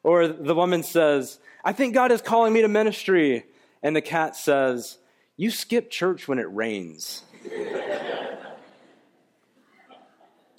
Or 0.02 0.30
the 0.30 0.56
woman 0.56 0.84
says, 0.84 1.40
I 1.66 1.74
think 1.74 1.94
God 1.94 2.14
is 2.14 2.22
calling 2.22 2.54
me 2.54 2.62
to 2.62 2.70
ministry. 2.70 3.46
And 3.84 3.94
the 3.94 4.02
cat 4.02 4.38
says, 4.38 4.98
You 5.36 5.52
skip 5.52 5.92
church 5.92 6.30
when 6.30 6.40
it 6.40 6.48
rains. 6.50 7.24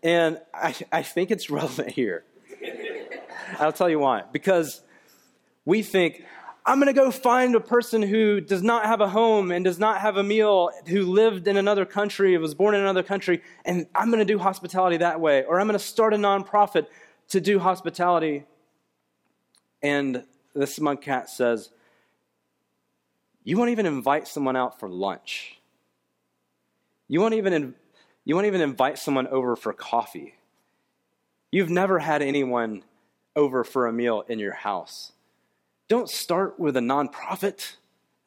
and 0.03 0.41
I, 0.53 0.75
I 0.93 1.03
think 1.03 1.31
it's 1.31 1.51
relevant 1.51 1.91
here. 1.91 2.25
I'll 3.59 3.73
tell 3.73 3.89
you 3.89 3.99
why. 3.99 4.25
Because 4.33 4.83
we 5.65 5.83
think, 5.83 6.25
I'm 6.65 6.79
going 6.79 6.93
to 6.95 6.99
go 6.99 7.11
find 7.11 7.55
a 7.55 7.61
person 7.61 8.03
who 8.03 8.41
does 8.41 8.63
not 8.63 8.85
have 8.85 9.01
a 9.01 9.09
home 9.09 9.51
and 9.51 9.65
does 9.65 9.79
not 9.79 10.03
have 10.03 10.19
a 10.19 10.23
meal, 10.23 10.71
who 10.87 11.03
lived 11.03 11.49
in 11.49 11.57
another 11.57 11.87
country, 11.87 12.37
was 12.37 12.55
born 12.55 12.75
in 12.75 12.83
another 12.83 13.03
country, 13.03 13.43
and 13.65 13.87
I'm 13.95 14.09
going 14.09 14.19
to 14.19 14.27
do 14.27 14.39
hospitality 14.39 14.99
that 14.99 15.19
way. 15.21 15.45
Or 15.45 15.61
I'm 15.61 15.67
going 15.67 15.79
to 15.79 15.85
start 15.85 16.13
a 16.13 16.19
nonprofit 16.19 16.87
to 17.29 17.41
do 17.41 17.59
hospitality. 17.59 18.45
And 19.83 20.25
the 20.55 20.67
smug 20.67 21.01
cat 21.01 21.31
says, 21.31 21.71
You 23.45 23.57
won't 23.57 23.71
even 23.71 23.87
invite 23.87 24.29
someone 24.29 24.57
out 24.57 24.79
for 24.79 24.89
lunch. 24.91 25.59
You 27.07 27.21
won't 27.21 27.35
even, 27.35 27.75
you 28.29 28.35
won't 28.35 28.47
even 28.47 28.61
invite 28.61 28.99
someone 28.99 29.27
over 29.29 29.57
for 29.57 29.73
coffee. 29.73 30.35
You've 31.51 31.71
never 31.71 31.99
had 31.99 32.21
anyone 32.21 32.83
over 33.35 33.65
for 33.65 33.87
a 33.87 33.93
meal 33.93 34.23
in 34.29 34.39
your 34.39 34.53
house. 34.53 35.13
Don't 35.89 36.11
start 36.11 36.61
with 36.61 36.77
a 36.77 36.81
nonprofit, 36.81 37.77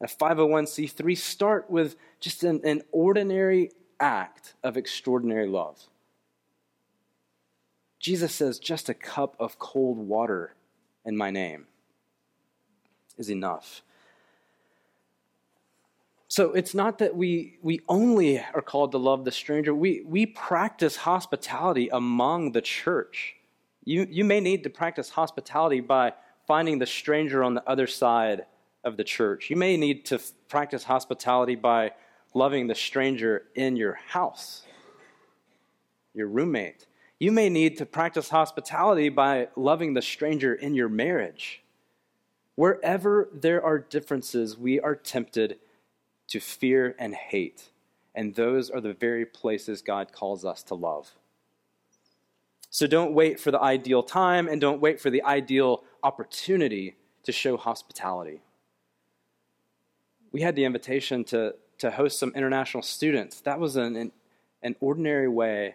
a 0.02 0.08
501c3. 0.08 1.16
Start 1.16 1.70
with 1.70 1.94
just 2.18 2.42
an, 2.42 2.60
an 2.64 2.82
ordinary 2.90 3.70
act 4.00 4.54
of 4.64 4.76
extraordinary 4.76 5.46
love. 5.46 5.78
Jesus 8.00 8.34
says, 8.34 8.58
just 8.58 8.88
a 8.88 8.94
cup 8.94 9.36
of 9.38 9.60
cold 9.60 9.98
water 9.98 10.56
in 11.04 11.16
my 11.16 11.30
name 11.30 11.68
is 13.16 13.30
enough. 13.30 13.82
So 16.32 16.52
it's 16.54 16.72
not 16.72 16.96
that 16.96 17.14
we, 17.14 17.58
we 17.60 17.82
only 17.90 18.38
are 18.38 18.62
called 18.62 18.92
to 18.92 18.96
love 18.96 19.26
the 19.26 19.30
stranger, 19.30 19.74
we, 19.74 20.02
we 20.06 20.24
practice 20.24 20.96
hospitality 20.96 21.90
among 21.92 22.52
the 22.52 22.62
church. 22.62 23.34
You, 23.84 24.06
you 24.08 24.24
may 24.24 24.40
need 24.40 24.62
to 24.62 24.70
practice 24.70 25.10
hospitality 25.10 25.80
by 25.80 26.14
finding 26.46 26.78
the 26.78 26.86
stranger 26.86 27.44
on 27.44 27.52
the 27.52 27.68
other 27.68 27.86
side 27.86 28.46
of 28.82 28.96
the 28.96 29.04
church. 29.04 29.50
You 29.50 29.56
may 29.56 29.76
need 29.76 30.06
to 30.06 30.14
f- 30.14 30.32
practice 30.48 30.84
hospitality 30.84 31.54
by 31.54 31.90
loving 32.32 32.66
the 32.66 32.74
stranger 32.74 33.42
in 33.54 33.76
your 33.76 33.98
house, 34.08 34.62
your 36.14 36.28
roommate. 36.28 36.86
You 37.20 37.30
may 37.30 37.50
need 37.50 37.76
to 37.76 37.84
practice 37.84 38.30
hospitality 38.30 39.10
by 39.10 39.48
loving 39.54 39.92
the 39.92 40.00
stranger 40.00 40.54
in 40.54 40.74
your 40.74 40.88
marriage. 40.88 41.62
Wherever 42.54 43.28
there 43.34 43.62
are 43.62 43.78
differences, 43.78 44.56
we 44.56 44.80
are 44.80 44.96
tempted 44.96 45.58
to 46.32 46.40
fear 46.40 46.94
and 46.98 47.14
hate. 47.14 47.68
And 48.14 48.34
those 48.34 48.70
are 48.70 48.80
the 48.80 48.94
very 48.94 49.26
places 49.26 49.82
God 49.82 50.12
calls 50.12 50.46
us 50.46 50.62
to 50.64 50.74
love. 50.74 51.10
So 52.70 52.86
don't 52.86 53.12
wait 53.12 53.38
for 53.38 53.50
the 53.50 53.60
ideal 53.60 54.02
time 54.02 54.48
and 54.48 54.58
don't 54.58 54.80
wait 54.80 54.98
for 54.98 55.10
the 55.10 55.22
ideal 55.24 55.84
opportunity 56.02 56.96
to 57.24 57.32
show 57.32 57.58
hospitality. 57.58 58.40
We 60.32 60.40
had 60.40 60.56
the 60.56 60.64
invitation 60.64 61.22
to, 61.24 61.54
to 61.80 61.90
host 61.90 62.18
some 62.18 62.32
international 62.34 62.82
students. 62.82 63.42
That 63.42 63.60
was 63.60 63.76
an, 63.76 64.10
an, 64.62 64.76
ordinary 64.80 65.28
way 65.28 65.74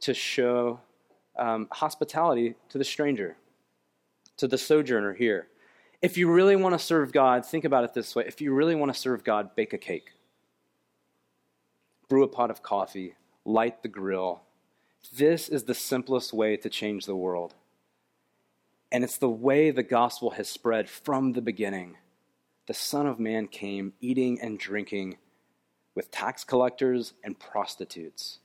to 0.00 0.14
show 0.14 0.80
um, 1.38 1.68
hospitality 1.70 2.56
to 2.70 2.78
the 2.78 2.84
stranger, 2.84 3.36
to 4.38 4.48
the 4.48 4.58
sojourner 4.58 5.14
here. 5.14 5.46
If 6.02 6.18
you 6.18 6.28
really 6.28 6.56
want 6.56 6.74
to 6.74 6.84
serve 6.84 7.12
God, 7.12 7.46
think 7.46 7.64
about 7.64 7.84
it 7.84 7.94
this 7.94 8.16
way. 8.16 8.24
If 8.26 8.40
you 8.40 8.52
really 8.52 8.74
want 8.74 8.92
to 8.92 9.00
serve 9.00 9.22
God, 9.22 9.54
bake 9.54 9.72
a 9.72 9.78
cake, 9.78 10.12
brew 12.08 12.24
a 12.24 12.28
pot 12.28 12.50
of 12.50 12.60
coffee, 12.60 13.14
light 13.44 13.82
the 13.82 13.88
grill, 13.88 14.42
this 15.16 15.48
is 15.48 15.62
the 15.62 15.74
simplest 15.74 16.32
way 16.32 16.56
to 16.56 16.68
change 16.68 17.06
the 17.06 17.14
world. 17.14 17.54
And 18.90 19.04
it's 19.04 19.16
the 19.16 19.30
way 19.30 19.70
the 19.70 19.84
gospel 19.84 20.30
has 20.30 20.48
spread 20.48 20.88
from 20.88 21.32
the 21.32 21.40
beginning. 21.40 21.96
The 22.66 22.74
Son 22.74 23.06
of 23.06 23.20
Man 23.20 23.46
came 23.46 23.92
eating 24.00 24.40
and 24.40 24.58
drinking 24.58 25.18
with 25.94 26.10
tax 26.10 26.42
collectors 26.42 27.12
and 27.22 27.38
prostitutes, 27.38 28.40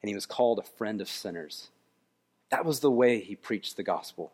and 0.00 0.08
he 0.08 0.14
was 0.14 0.26
called 0.26 0.58
a 0.58 0.62
friend 0.62 1.00
of 1.00 1.08
sinners. 1.08 1.68
That 2.50 2.64
was 2.64 2.80
the 2.80 2.90
way 2.90 3.20
he 3.20 3.36
preached 3.36 3.76
the 3.76 3.82
gospel. 3.82 4.32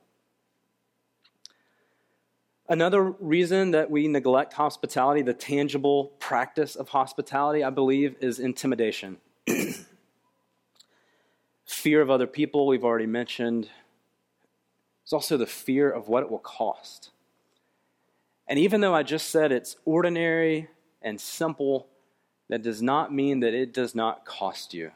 Another 2.70 3.02
reason 3.02 3.70
that 3.70 3.90
we 3.90 4.08
neglect 4.08 4.52
hospitality, 4.52 5.22
the 5.22 5.32
tangible 5.32 6.12
practice 6.18 6.76
of 6.76 6.90
hospitality, 6.90 7.64
I 7.64 7.70
believe, 7.70 8.16
is 8.20 8.38
intimidation. 8.38 9.16
fear 11.64 12.02
of 12.02 12.10
other 12.10 12.26
people, 12.26 12.66
we've 12.66 12.84
already 12.84 13.06
mentioned. 13.06 13.70
There's 15.02 15.14
also 15.14 15.38
the 15.38 15.46
fear 15.46 15.90
of 15.90 16.08
what 16.08 16.22
it 16.22 16.30
will 16.30 16.38
cost. 16.38 17.10
And 18.46 18.58
even 18.58 18.82
though 18.82 18.94
I 18.94 19.02
just 19.02 19.30
said 19.30 19.50
it's 19.50 19.76
ordinary 19.86 20.68
and 21.00 21.18
simple, 21.18 21.88
that 22.50 22.62
does 22.62 22.82
not 22.82 23.14
mean 23.14 23.40
that 23.40 23.54
it 23.54 23.72
does 23.72 23.94
not 23.94 24.26
cost 24.26 24.74
you. 24.74 24.90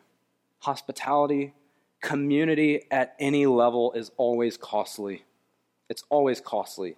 Hospitality, 0.60 1.54
community 2.02 2.82
at 2.90 3.14
any 3.18 3.46
level 3.46 3.92
is 3.92 4.10
always 4.18 4.58
costly. 4.58 5.24
It's 5.88 6.04
always 6.10 6.40
costly. 6.40 6.96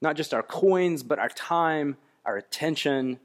Not 0.00 0.16
just 0.16 0.32
our 0.32 0.42
coins, 0.42 1.02
but 1.02 1.18
our 1.18 1.28
time, 1.28 1.96
our 2.24 2.36
attention, 2.36 3.18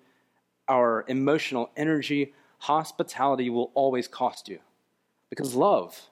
our 0.67 1.05
emotional 1.07 1.69
energy. 1.77 2.33
Hospitality 2.59 3.49
will 3.49 3.71
always 3.73 4.07
cost 4.07 4.49
you. 4.49 4.59
Because 5.29 5.55
love, 5.55 6.09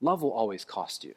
love 0.00 0.22
will 0.22 0.32
always 0.32 0.64
cost 0.64 1.04
you. 1.04 1.14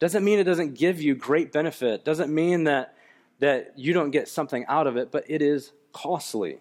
Doesn't 0.00 0.24
mean 0.24 0.38
it 0.38 0.44
doesn't 0.44 0.74
give 0.74 1.00
you 1.00 1.14
great 1.14 1.52
benefit. 1.52 2.04
Doesn't 2.04 2.34
mean 2.34 2.64
that, 2.64 2.96
that 3.38 3.78
you 3.78 3.92
don't 3.92 4.10
get 4.10 4.28
something 4.28 4.64
out 4.66 4.86
of 4.86 4.96
it, 4.96 5.12
but 5.12 5.24
it 5.28 5.42
is 5.42 5.72
costly. 5.92 6.58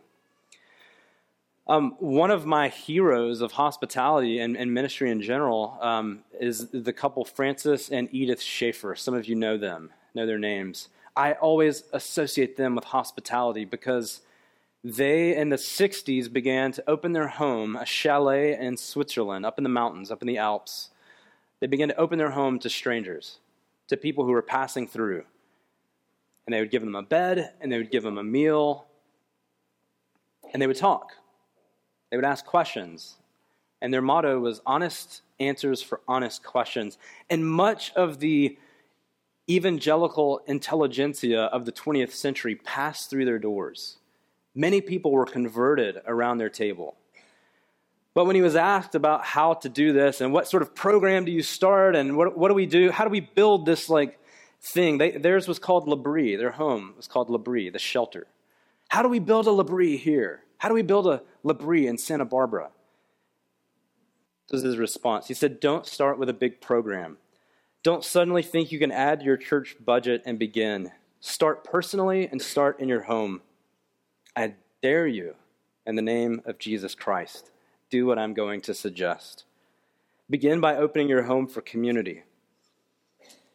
Um, 1.67 1.95
one 1.99 2.31
of 2.31 2.45
my 2.45 2.67
heroes 2.67 3.41
of 3.41 3.53
hospitality 3.53 4.39
and, 4.39 4.57
and 4.57 4.73
ministry 4.73 5.09
in 5.09 5.21
general 5.21 5.77
um, 5.81 6.19
is 6.39 6.69
the 6.69 6.91
couple 6.93 7.23
Francis 7.23 7.89
and 7.89 8.09
Edith 8.11 8.41
Schaeffer. 8.41 8.95
Some 8.95 9.13
of 9.13 9.25
you 9.25 9.35
know 9.35 9.57
them, 9.57 9.91
know 10.13 10.25
their 10.25 10.39
names. 10.39 10.89
I 11.15 11.33
always 11.33 11.83
associate 11.91 12.57
them 12.57 12.75
with 12.75 12.85
hospitality 12.85 13.65
because 13.65 14.21
they 14.83 15.35
in 15.35 15.49
the 15.49 15.57
60s 15.57 16.31
began 16.31 16.71
to 16.71 16.83
open 16.89 17.13
their 17.13 17.27
home, 17.27 17.75
a 17.75 17.85
chalet 17.85 18.57
in 18.57 18.77
Switzerland, 18.77 19.45
up 19.45 19.57
in 19.57 19.63
the 19.63 19.69
mountains, 19.69 20.09
up 20.09 20.21
in 20.21 20.27
the 20.27 20.37
Alps. 20.37 20.89
They 21.59 21.67
began 21.67 21.89
to 21.89 21.97
open 21.97 22.17
their 22.17 22.31
home 22.31 22.57
to 22.59 22.69
strangers, 22.69 23.37
to 23.87 23.97
people 23.97 24.25
who 24.25 24.31
were 24.31 24.41
passing 24.41 24.87
through. 24.87 25.23
And 26.45 26.53
they 26.53 26.59
would 26.59 26.71
give 26.71 26.81
them 26.81 26.95
a 26.95 27.03
bed, 27.03 27.53
and 27.61 27.71
they 27.71 27.77
would 27.77 27.91
give 27.91 28.03
them 28.03 28.17
a 28.17 28.23
meal, 28.23 28.85
and 30.53 30.61
they 30.61 30.67
would 30.67 30.77
talk. 30.77 31.11
They 32.09 32.17
would 32.17 32.25
ask 32.25 32.45
questions. 32.45 33.15
And 33.81 33.93
their 33.93 34.01
motto 34.01 34.39
was 34.39 34.61
honest 34.65 35.21
answers 35.39 35.81
for 35.81 36.01
honest 36.07 36.43
questions. 36.43 36.97
And 37.29 37.45
much 37.45 37.93
of 37.93 38.19
the 38.19 38.57
evangelical 39.55 40.41
intelligentsia 40.47 41.43
of 41.43 41.65
the 41.65 41.71
20th 41.71 42.11
century 42.11 42.55
passed 42.55 43.09
through 43.09 43.25
their 43.25 43.39
doors. 43.39 43.97
Many 44.53 44.81
people 44.81 45.11
were 45.11 45.25
converted 45.25 46.01
around 46.05 46.37
their 46.37 46.49
table. 46.49 46.95
But 48.13 48.25
when 48.25 48.35
he 48.35 48.41
was 48.41 48.55
asked 48.55 48.95
about 48.95 49.23
how 49.23 49.53
to 49.55 49.69
do 49.69 49.93
this 49.93 50.19
and 50.19 50.33
what 50.33 50.47
sort 50.47 50.63
of 50.63 50.75
program 50.75 51.25
do 51.25 51.31
you 51.31 51.41
start 51.41 51.95
and 51.95 52.17
what, 52.17 52.37
what 52.37 52.49
do 52.49 52.53
we 52.53 52.65
do, 52.65 52.91
how 52.91 53.05
do 53.05 53.09
we 53.09 53.21
build 53.21 53.65
this 53.65 53.89
like 53.89 54.19
thing, 54.61 54.97
they, 54.97 55.11
theirs 55.11 55.47
was 55.47 55.59
called 55.59 55.87
L'Abri. 55.87 56.35
Their 56.35 56.51
home 56.51 56.93
was 56.95 57.07
called 57.07 57.29
L'Abri, 57.29 57.69
the 57.69 57.79
shelter. 57.79 58.27
How 58.89 59.01
do 59.01 59.09
we 59.09 59.19
build 59.19 59.47
a 59.47 59.51
L'Abri 59.51 59.97
here? 59.97 60.43
How 60.57 60.69
do 60.69 60.75
we 60.75 60.81
build 60.81 61.07
a 61.07 61.23
L'Abri 61.43 61.87
in 61.87 61.97
Santa 61.97 62.25
Barbara? 62.25 62.69
This 64.49 64.59
is 64.59 64.65
his 64.65 64.77
response. 64.77 65.27
He 65.27 65.33
said, 65.33 65.59
Don't 65.59 65.85
start 65.85 66.19
with 66.19 66.29
a 66.29 66.33
big 66.33 66.61
program. 66.61 67.17
Don't 67.83 68.03
suddenly 68.03 68.43
think 68.43 68.71
you 68.71 68.77
can 68.77 68.91
add 68.91 69.23
your 69.23 69.37
church 69.37 69.75
budget 69.83 70.21
and 70.25 70.37
begin. 70.37 70.91
Start 71.19 71.63
personally 71.63 72.27
and 72.27 72.39
start 72.39 72.79
in 72.79 72.87
your 72.87 73.01
home. 73.01 73.41
I 74.35 74.53
dare 74.83 75.07
you, 75.07 75.35
in 75.85 75.95
the 75.95 76.03
name 76.03 76.43
of 76.45 76.59
Jesus 76.59 76.93
Christ, 76.93 77.49
do 77.89 78.05
what 78.05 78.19
I'm 78.19 78.35
going 78.35 78.61
to 78.61 78.75
suggest. 78.75 79.45
Begin 80.29 80.61
by 80.61 80.75
opening 80.75 81.09
your 81.09 81.23
home 81.23 81.47
for 81.47 81.61
community. 81.61 82.23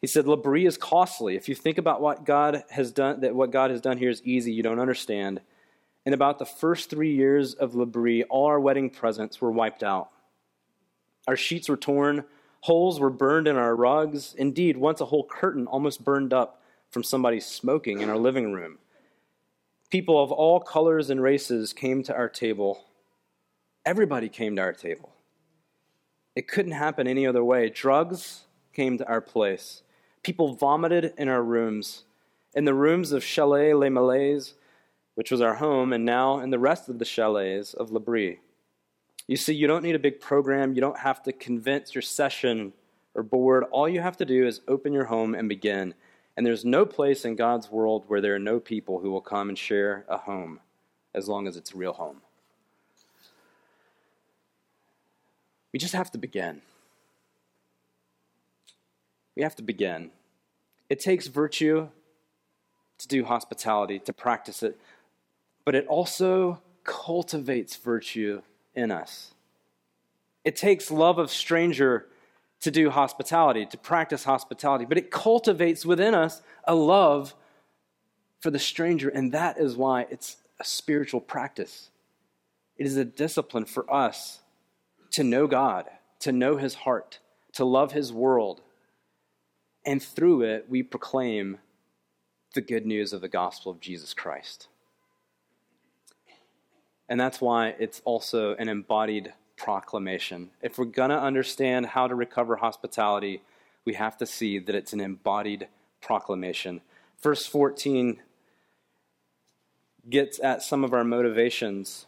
He 0.01 0.07
said, 0.07 0.27
L'Abri 0.27 0.65
is 0.65 0.77
costly. 0.77 1.35
If 1.37 1.47
you 1.47 1.55
think 1.55 1.77
about 1.77 2.01
what 2.01 2.25
God 2.25 2.63
has 2.69 2.91
done, 2.91 3.21
that 3.21 3.33
what 3.33 3.51
God 3.51 3.71
has 3.71 3.81
done 3.81 3.97
here 3.97 4.09
is 4.09 4.21
easy, 4.23 4.51
you 4.51 4.61
don't 4.61 4.79
understand. 4.79 5.39
In 6.05 6.13
about 6.13 6.37
the 6.37 6.45
first 6.45 6.89
three 6.89 7.15
years 7.15 7.53
of 7.53 7.75
L'Abri, 7.75 8.23
all 8.25 8.45
our 8.45 8.59
wedding 8.59 8.89
presents 8.89 9.39
were 9.39 9.51
wiped 9.51 9.83
out. 9.83 10.09
Our 11.27 11.37
sheets 11.37 11.67
were 11.67 11.77
torn, 11.77 12.25
holes 12.67 12.99
were 12.99 13.09
burned 13.09 13.47
in 13.47 13.55
our 13.55 13.73
rugs. 13.73 14.35
Indeed, 14.37 14.75
once 14.75 14.99
a 14.99 15.05
whole 15.05 15.23
curtain 15.23 15.67
almost 15.67 16.03
burned 16.03 16.33
up 16.33 16.61
from 16.89 17.01
somebody 17.01 17.39
smoking 17.39 18.01
in 18.01 18.09
our 18.09 18.17
living 18.17 18.51
room. 18.51 18.77
People 19.89 20.21
of 20.21 20.33
all 20.33 20.59
colors 20.59 21.09
and 21.09 21.23
races 21.23 21.71
came 21.71 22.03
to 22.03 22.13
our 22.13 22.27
table. 22.27 22.83
Everybody 23.85 24.27
came 24.27 24.57
to 24.57 24.61
our 24.61 24.73
table. 24.73 25.13
It 26.35 26.49
couldn't 26.49 26.73
happen 26.73 27.07
any 27.07 27.25
other 27.25 27.41
way. 27.41 27.69
Drugs 27.69 28.47
came 28.73 28.97
to 28.97 29.07
our 29.07 29.21
place. 29.21 29.81
People 30.21 30.53
vomited 30.53 31.13
in 31.17 31.29
our 31.29 31.41
rooms, 31.41 32.03
in 32.53 32.65
the 32.65 32.73
rooms 32.73 33.13
of 33.13 33.23
Chalet 33.23 33.73
Les 33.73 33.89
Mélèzes, 33.89 34.55
which 35.15 35.31
was 35.31 35.39
our 35.39 35.55
home, 35.55 35.93
and 35.93 36.03
now 36.03 36.39
in 36.39 36.49
the 36.49 36.59
rest 36.59 36.89
of 36.89 36.99
the 36.99 37.05
chalets 37.05 37.73
of 37.73 37.91
L'Abri. 37.91 38.41
You 39.27 39.35
see, 39.35 39.53
you 39.53 39.67
don't 39.67 39.83
need 39.83 39.95
a 39.95 39.99
big 39.99 40.21
program. 40.21 40.73
You 40.73 40.81
don't 40.81 40.99
have 40.99 41.21
to 41.23 41.33
convince 41.33 41.93
your 41.93 42.01
session 42.01 42.71
or 43.13 43.23
board. 43.23 43.65
All 43.71 43.89
you 43.89 43.99
have 43.99 44.17
to 44.17 44.25
do 44.25 44.47
is 44.47 44.61
open 44.67 44.93
your 44.93 45.05
home 45.05 45.35
and 45.35 45.49
begin. 45.49 45.93
And 46.37 46.45
there's 46.45 46.63
no 46.63 46.85
place 46.85 47.25
in 47.25 47.35
God's 47.35 47.69
world 47.69 48.05
where 48.07 48.21
there 48.21 48.35
are 48.35 48.39
no 48.39 48.59
people 48.59 48.99
who 48.99 49.11
will 49.11 49.21
come 49.21 49.49
and 49.49 49.57
share 49.57 50.05
a 50.07 50.17
home 50.17 50.61
as 51.13 51.27
long 51.27 51.47
as 51.47 51.57
it's 51.57 51.73
a 51.73 51.77
real 51.77 51.93
home. 51.93 52.21
We 55.73 55.79
just 55.79 55.93
have 55.93 56.11
to 56.11 56.17
begin. 56.17 56.61
We 59.35 59.43
have 59.43 59.55
to 59.57 59.63
begin. 59.63 60.11
It 60.89 60.99
takes 60.99 61.27
virtue 61.27 61.89
to 62.97 63.07
do 63.07 63.25
hospitality, 63.25 63.99
to 63.99 64.13
practice 64.13 64.63
it, 64.63 64.79
but 65.65 65.75
it 65.75 65.85
also 65.87 66.61
cultivates 66.83 67.75
virtue 67.75 68.41
in 68.77 68.91
us. 68.91 69.33
It 70.45 70.55
takes 70.55 70.89
love 70.91 71.17
of 71.17 71.29
stranger 71.29 72.05
to 72.61 72.71
do 72.71 72.89
hospitality, 72.89 73.65
to 73.65 73.77
practice 73.77 74.23
hospitality, 74.23 74.85
but 74.85 74.97
it 74.97 75.11
cultivates 75.11 75.85
within 75.85 76.13
us 76.13 76.41
a 76.63 76.75
love 76.75 77.35
for 78.39 78.51
the 78.51 78.59
stranger, 78.59 79.09
and 79.09 79.31
that 79.31 79.57
is 79.57 79.75
why 79.75 80.05
it's 80.09 80.37
a 80.59 80.63
spiritual 80.63 81.19
practice. 81.19 81.89
It 82.77 82.85
is 82.85 82.95
a 82.95 83.05
discipline 83.05 83.65
for 83.65 83.91
us 83.93 84.39
to 85.11 85.23
know 85.23 85.47
God, 85.47 85.85
to 86.19 86.31
know 86.31 86.57
His 86.57 86.75
heart, 86.75 87.19
to 87.53 87.65
love 87.65 87.91
His 87.91 88.13
world, 88.13 88.61
and 89.85 90.03
through 90.03 90.43
it, 90.43 90.65
we 90.69 90.83
proclaim 90.83 91.59
the 92.53 92.61
good 92.61 92.85
news 92.85 93.13
of 93.13 93.21
the 93.21 93.29
gospel 93.29 93.71
of 93.71 93.79
Jesus 93.79 94.13
Christ. 94.13 94.67
And 97.09 97.19
that's 97.19 97.39
why 97.39 97.75
it's 97.79 98.01
also 98.05 98.55
an 98.55 98.69
embodied 98.69 99.33
proclamation. 99.55 100.51
If 100.61 100.77
we're 100.77 100.85
going 100.85 101.09
to 101.09 101.19
understand 101.19 101.87
how 101.87 102.07
to 102.07 102.15
recover 102.15 102.57
hospitality, 102.57 103.41
we 103.85 103.93
have 103.93 104.17
to 104.17 104.25
see 104.25 104.59
that 104.59 104.75
it's 104.75 104.93
an 104.93 104.99
embodied 104.99 105.67
proclamation. 106.01 106.81
Verse 107.21 107.45
14 107.45 108.19
gets 110.09 110.39
at 110.39 110.61
some 110.61 110.83
of 110.83 110.93
our 110.93 111.03
motivations. 111.03 112.05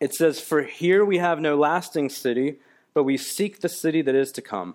It 0.00 0.14
says, 0.14 0.40
For 0.40 0.62
here 0.62 1.04
we 1.04 1.18
have 1.18 1.40
no 1.40 1.56
lasting 1.56 2.10
city, 2.10 2.56
but 2.94 3.04
we 3.04 3.16
seek 3.16 3.60
the 3.60 3.68
city 3.68 4.02
that 4.02 4.14
is 4.14 4.32
to 4.32 4.42
come. 4.42 4.74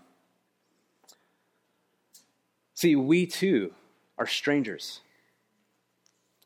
See, 2.76 2.96
we 2.96 3.28
too 3.28 3.74
are 4.18 4.28
strangers. 4.28 5.02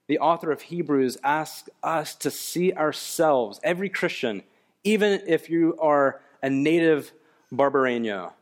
The 0.07 0.19
author 0.19 0.51
of 0.51 0.63
Hebrews 0.63 1.17
asks 1.23 1.69
us 1.81 2.13
to 2.15 2.29
see 2.29 2.73
ourselves, 2.73 3.59
every 3.63 3.89
Christian, 3.89 4.43
even 4.83 5.21
if 5.27 5.49
you 5.49 5.75
are 5.79 6.21
a 6.43 6.49
native 6.49 7.11
Barbareño, 7.51 8.33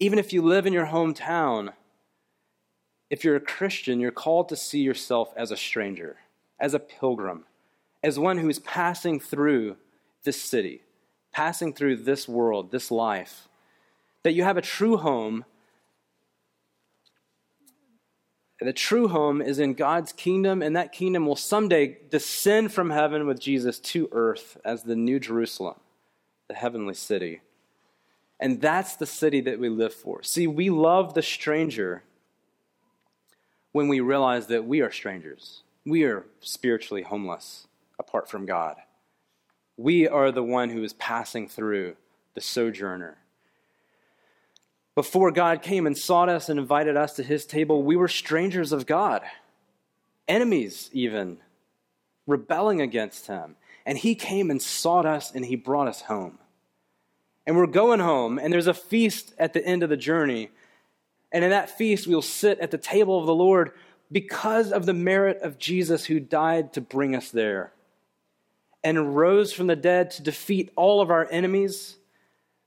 even 0.00 0.18
if 0.18 0.32
you 0.32 0.42
live 0.42 0.66
in 0.66 0.72
your 0.72 0.86
hometown, 0.86 1.72
if 3.10 3.22
you're 3.22 3.36
a 3.36 3.40
Christian, 3.40 4.00
you're 4.00 4.10
called 4.10 4.48
to 4.48 4.56
see 4.56 4.80
yourself 4.80 5.32
as 5.36 5.52
a 5.52 5.56
stranger, 5.56 6.16
as 6.58 6.74
a 6.74 6.80
pilgrim, 6.80 7.44
as 8.02 8.18
one 8.18 8.38
who 8.38 8.48
is 8.48 8.58
passing 8.58 9.20
through 9.20 9.76
this 10.24 10.40
city, 10.40 10.82
passing 11.32 11.72
through 11.72 11.96
this 11.96 12.28
world, 12.28 12.72
this 12.72 12.90
life. 12.90 13.48
That 14.24 14.32
you 14.32 14.42
have 14.42 14.56
a 14.56 14.62
true 14.62 14.96
home 14.96 15.44
the 18.64 18.72
true 18.72 19.08
home 19.08 19.42
is 19.42 19.58
in 19.58 19.74
God's 19.74 20.12
kingdom, 20.12 20.62
and 20.62 20.76
that 20.76 20.92
kingdom 20.92 21.26
will 21.26 21.36
someday 21.36 21.98
descend 22.10 22.72
from 22.72 22.90
heaven 22.90 23.26
with 23.26 23.40
Jesus 23.40 23.78
to 23.80 24.08
earth 24.12 24.58
as 24.64 24.82
the 24.82 24.96
new 24.96 25.18
Jerusalem, 25.18 25.76
the 26.48 26.54
heavenly 26.54 26.94
city. 26.94 27.40
And 28.40 28.60
that's 28.60 28.96
the 28.96 29.06
city 29.06 29.40
that 29.42 29.58
we 29.58 29.68
live 29.68 29.94
for. 29.94 30.22
See, 30.22 30.46
we 30.46 30.70
love 30.70 31.14
the 31.14 31.22
stranger 31.22 32.02
when 33.72 33.88
we 33.88 34.00
realize 34.00 34.46
that 34.48 34.66
we 34.66 34.80
are 34.80 34.92
strangers. 34.92 35.62
We 35.84 36.04
are 36.04 36.24
spiritually 36.40 37.02
homeless 37.02 37.66
apart 37.98 38.28
from 38.28 38.46
God. 38.46 38.76
We 39.76 40.06
are 40.06 40.30
the 40.30 40.42
one 40.42 40.70
who 40.70 40.82
is 40.84 40.92
passing 40.92 41.48
through, 41.48 41.96
the 42.34 42.40
sojourner. 42.40 43.18
Before 44.94 45.32
God 45.32 45.62
came 45.62 45.86
and 45.86 45.98
sought 45.98 46.28
us 46.28 46.48
and 46.48 46.58
invited 46.58 46.96
us 46.96 47.14
to 47.16 47.22
his 47.22 47.46
table, 47.46 47.82
we 47.82 47.96
were 47.96 48.08
strangers 48.08 48.70
of 48.70 48.86
God, 48.86 49.22
enemies 50.28 50.88
even, 50.92 51.38
rebelling 52.26 52.80
against 52.80 53.26
him. 53.26 53.56
And 53.84 53.98
he 53.98 54.14
came 54.14 54.50
and 54.50 54.62
sought 54.62 55.04
us 55.04 55.32
and 55.34 55.44
he 55.44 55.56
brought 55.56 55.88
us 55.88 56.02
home. 56.02 56.38
And 57.46 57.56
we're 57.56 57.66
going 57.66 58.00
home, 58.00 58.38
and 58.38 58.50
there's 58.52 58.68
a 58.68 58.72
feast 58.72 59.34
at 59.38 59.52
the 59.52 59.62
end 59.64 59.82
of 59.82 59.90
the 59.90 59.96
journey. 59.96 60.50
And 61.30 61.44
in 61.44 61.50
that 61.50 61.76
feast, 61.76 62.06
we'll 62.06 62.22
sit 62.22 62.58
at 62.60 62.70
the 62.70 62.78
table 62.78 63.18
of 63.18 63.26
the 63.26 63.34
Lord 63.34 63.72
because 64.10 64.72
of 64.72 64.86
the 64.86 64.94
merit 64.94 65.42
of 65.42 65.58
Jesus 65.58 66.06
who 66.06 66.20
died 66.20 66.72
to 66.72 66.80
bring 66.80 67.14
us 67.14 67.30
there 67.30 67.72
and 68.82 69.16
rose 69.16 69.52
from 69.52 69.66
the 69.66 69.76
dead 69.76 70.10
to 70.12 70.22
defeat 70.22 70.70
all 70.76 71.00
of 71.00 71.10
our 71.10 71.26
enemies, 71.30 71.96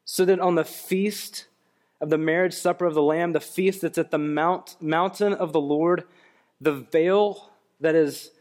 so 0.03 0.25
that 0.25 0.39
on 0.39 0.55
the 0.55 0.65
feast, 0.65 1.45
of 1.99 2.09
the 2.09 2.17
marriage 2.17 2.53
supper 2.53 2.85
of 2.85 2.93
the 2.93 3.01
Lamb, 3.01 3.33
the 3.33 3.39
feast 3.39 3.81
that's 3.81 3.97
at 3.97 4.11
the 4.11 4.17
mount, 4.17 4.75
mountain 4.81 5.33
of 5.33 5.53
the 5.53 5.61
Lord, 5.61 6.03
the 6.61 6.73
veil 6.73 7.51
that 7.79 7.95
is 7.95 8.31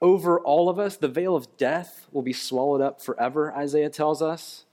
over 0.00 0.40
all 0.40 0.68
of 0.68 0.78
us, 0.78 0.96
the 0.96 1.08
veil 1.08 1.36
of 1.36 1.56
death, 1.56 2.06
will 2.10 2.22
be 2.22 2.32
swallowed 2.32 2.80
up 2.80 3.00
forever, 3.00 3.52
Isaiah 3.54 3.90
tells 3.90 4.20
us. 4.20 4.64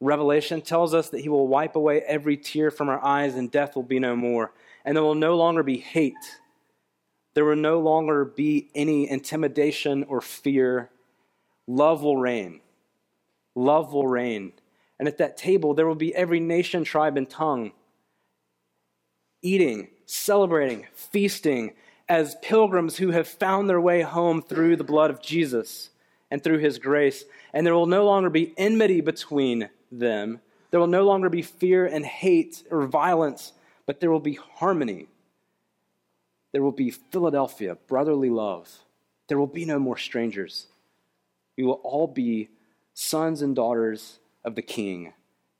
Revelation 0.00 0.60
tells 0.60 0.92
us 0.92 1.08
that 1.10 1.20
he 1.20 1.28
will 1.28 1.46
wipe 1.46 1.76
away 1.76 2.00
every 2.02 2.36
tear 2.36 2.70
from 2.70 2.88
our 2.88 3.02
eyes 3.02 3.36
and 3.36 3.50
death 3.50 3.76
will 3.76 3.84
be 3.84 3.98
no 3.98 4.16
more. 4.16 4.52
And 4.84 4.96
there 4.96 5.04
will 5.04 5.14
no 5.14 5.36
longer 5.36 5.62
be 5.62 5.78
hate. 5.78 6.14
There 7.34 7.44
will 7.44 7.56
no 7.56 7.80
longer 7.80 8.24
be 8.24 8.68
any 8.74 9.08
intimidation 9.08 10.04
or 10.04 10.20
fear. 10.20 10.90
Love 11.66 12.02
will 12.02 12.16
reign. 12.16 12.60
Love 13.54 13.92
will 13.92 14.06
reign. 14.06 14.52
And 14.98 15.08
at 15.08 15.18
that 15.18 15.36
table, 15.36 15.74
there 15.74 15.86
will 15.86 15.94
be 15.94 16.14
every 16.14 16.40
nation, 16.40 16.84
tribe, 16.84 17.16
and 17.16 17.28
tongue 17.28 17.72
eating, 19.42 19.88
celebrating, 20.06 20.86
feasting 20.94 21.74
as 22.08 22.36
pilgrims 22.42 22.96
who 22.96 23.10
have 23.10 23.28
found 23.28 23.68
their 23.68 23.80
way 23.80 24.00
home 24.00 24.42
through 24.42 24.76
the 24.76 24.84
blood 24.84 25.10
of 25.10 25.22
Jesus 25.22 25.90
and 26.30 26.42
through 26.42 26.58
his 26.58 26.78
grace. 26.78 27.24
And 27.52 27.66
there 27.66 27.74
will 27.74 27.86
no 27.86 28.04
longer 28.06 28.30
be 28.30 28.54
enmity 28.56 29.02
between 29.02 29.68
them. 29.92 30.40
There 30.70 30.80
will 30.80 30.86
no 30.86 31.04
longer 31.04 31.28
be 31.28 31.42
fear 31.42 31.86
and 31.86 32.04
hate 32.06 32.64
or 32.70 32.86
violence, 32.86 33.52
but 33.86 34.00
there 34.00 34.10
will 34.10 34.20
be 34.20 34.38
harmony 34.54 35.08
There 36.52 36.62
will 36.62 36.72
be 36.72 36.90
Philadelphia, 36.90 37.76
brotherly 37.88 38.30
love. 38.30 38.80
There 39.28 39.38
will 39.38 39.46
be 39.48 39.64
no 39.64 39.78
more 39.78 39.98
strangers. 39.98 40.68
We 41.58 41.64
will 41.64 41.80
all 41.82 42.06
be 42.06 42.48
sons 42.94 43.42
and 43.42 43.56
daughters 43.56 44.20
of 44.44 44.54
the 44.54 44.62
King, 44.62 45.12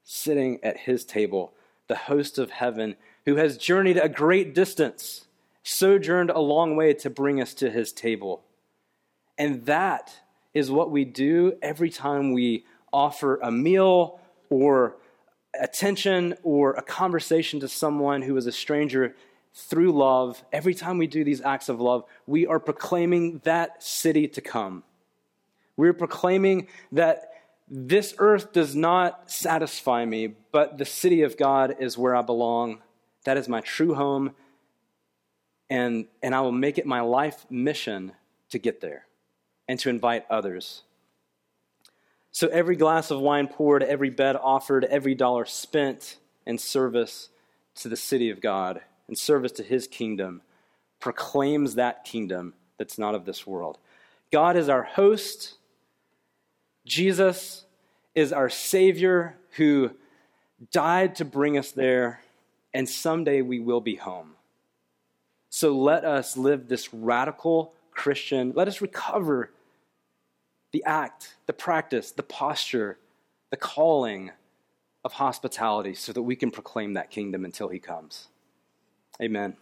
sitting 0.03 0.59
at 0.62 0.78
his 0.78 1.05
table, 1.05 1.53
the 1.89 1.97
host 1.97 2.39
of 2.39 2.51
heaven, 2.51 2.97
who 3.24 3.37
has 3.37 3.57
journeyed 3.57 3.97
a 3.97 4.09
great 4.09 4.55
distance, 4.55 5.26
sojourned 5.62 6.30
a 6.30 6.41
long 6.41 6.76
way 6.76 6.93
to 6.95 7.11
bring 7.11 7.41
us 7.41 7.55
to 7.55 7.70
his 7.70 7.93
table. 7.93 8.43
And 9.39 9.64
that 9.66 10.14
is 10.53 10.70
what 10.70 10.91
we 10.91 11.05
do 11.05 11.55
every 11.62 11.91
time 11.91 12.32
we 12.32 12.64
offer 12.93 13.37
a 13.43 13.51
meal 13.51 14.20
or 14.51 14.97
attention 15.61 16.35
or 16.43 16.72
a 16.74 16.82
conversation 16.82 17.61
to 17.61 17.68
someone 17.68 18.22
who 18.22 18.37
is 18.37 18.47
a 18.47 18.53
stranger 18.53 19.16
through 19.55 19.93
love. 19.93 20.43
Every 20.53 20.74
time 20.74 20.99
we 20.99 21.07
do 21.07 21.24
these 21.24 21.41
acts 21.41 21.68
of 21.68 21.80
love, 21.80 22.05
we 22.26 22.47
are 22.47 22.61
proclaiming 22.61 23.41
that 23.45 23.82
city 23.82 24.28
to 24.28 24.41
come. 24.41 24.82
We're 25.76 25.93
proclaiming 25.93 26.68
that 26.93 27.34
this 27.68 28.14
earth 28.18 28.52
does 28.52 28.74
not 28.74 29.30
satisfy 29.30 30.04
me, 30.04 30.34
but 30.52 30.78
the 30.78 30.84
city 30.84 31.22
of 31.22 31.36
God 31.36 31.76
is 31.80 31.96
where 31.96 32.14
I 32.14 32.22
belong. 32.22 32.82
That 33.24 33.36
is 33.36 33.48
my 33.48 33.60
true 33.60 33.94
home. 33.94 34.32
And, 35.70 36.06
and 36.22 36.34
I 36.34 36.42
will 36.42 36.52
make 36.52 36.76
it 36.76 36.86
my 36.86 37.00
life 37.00 37.46
mission 37.50 38.12
to 38.50 38.58
get 38.58 38.80
there 38.80 39.06
and 39.66 39.78
to 39.80 39.88
invite 39.88 40.26
others. 40.28 40.82
So 42.32 42.48
every 42.48 42.76
glass 42.76 43.10
of 43.10 43.20
wine 43.20 43.48
poured, 43.48 43.82
every 43.82 44.10
bed 44.10 44.36
offered, 44.36 44.84
every 44.84 45.14
dollar 45.14 45.44
spent 45.44 46.18
in 46.46 46.58
service 46.58 47.30
to 47.76 47.88
the 47.88 47.96
city 47.96 48.30
of 48.30 48.40
God, 48.40 48.82
in 49.08 49.16
service 49.16 49.52
to 49.52 49.62
his 49.62 49.86
kingdom, 49.86 50.42
proclaims 51.00 51.76
that 51.76 52.04
kingdom 52.04 52.54
that's 52.76 52.98
not 52.98 53.14
of 53.14 53.24
this 53.24 53.46
world. 53.46 53.78
God 54.32 54.56
is 54.56 54.68
our 54.68 54.82
host. 54.82 55.54
Jesus 56.87 57.64
is 58.14 58.32
our 58.32 58.51
Savior 58.51 59.37
who 59.57 59.91
died 60.70 61.16
to 61.16 61.24
bring 61.24 61.59
us 61.59 61.72
there, 61.72 62.20
and 62.72 62.89
someday 62.89 63.43
we 63.43 63.61
will 63.61 63.80
be 63.80 63.97
home. 63.97 64.32
So 65.51 65.76
let 65.76 66.05
us 66.05 66.37
live 66.37 66.68
this 66.68 66.93
radical 66.93 67.74
Christian, 67.93 68.53
let 68.55 68.66
us 68.66 68.80
recover 68.80 69.51
the 70.72 70.82
act, 70.85 71.37
the 71.47 71.53
practice, 71.53 72.11
the 72.11 72.24
posture, 72.24 72.99
the 73.51 73.57
calling 73.57 74.32
of 75.05 75.12
hospitality 75.12 75.95
so 75.95 76.12
that 76.12 76.22
we 76.22 76.35
can 76.35 76.51
proclaim 76.51 76.95
that 76.95 77.11
kingdom 77.11 77.45
until 77.45 77.68
he 77.68 77.78
comes. 77.78 78.26
Amen. 79.22 79.57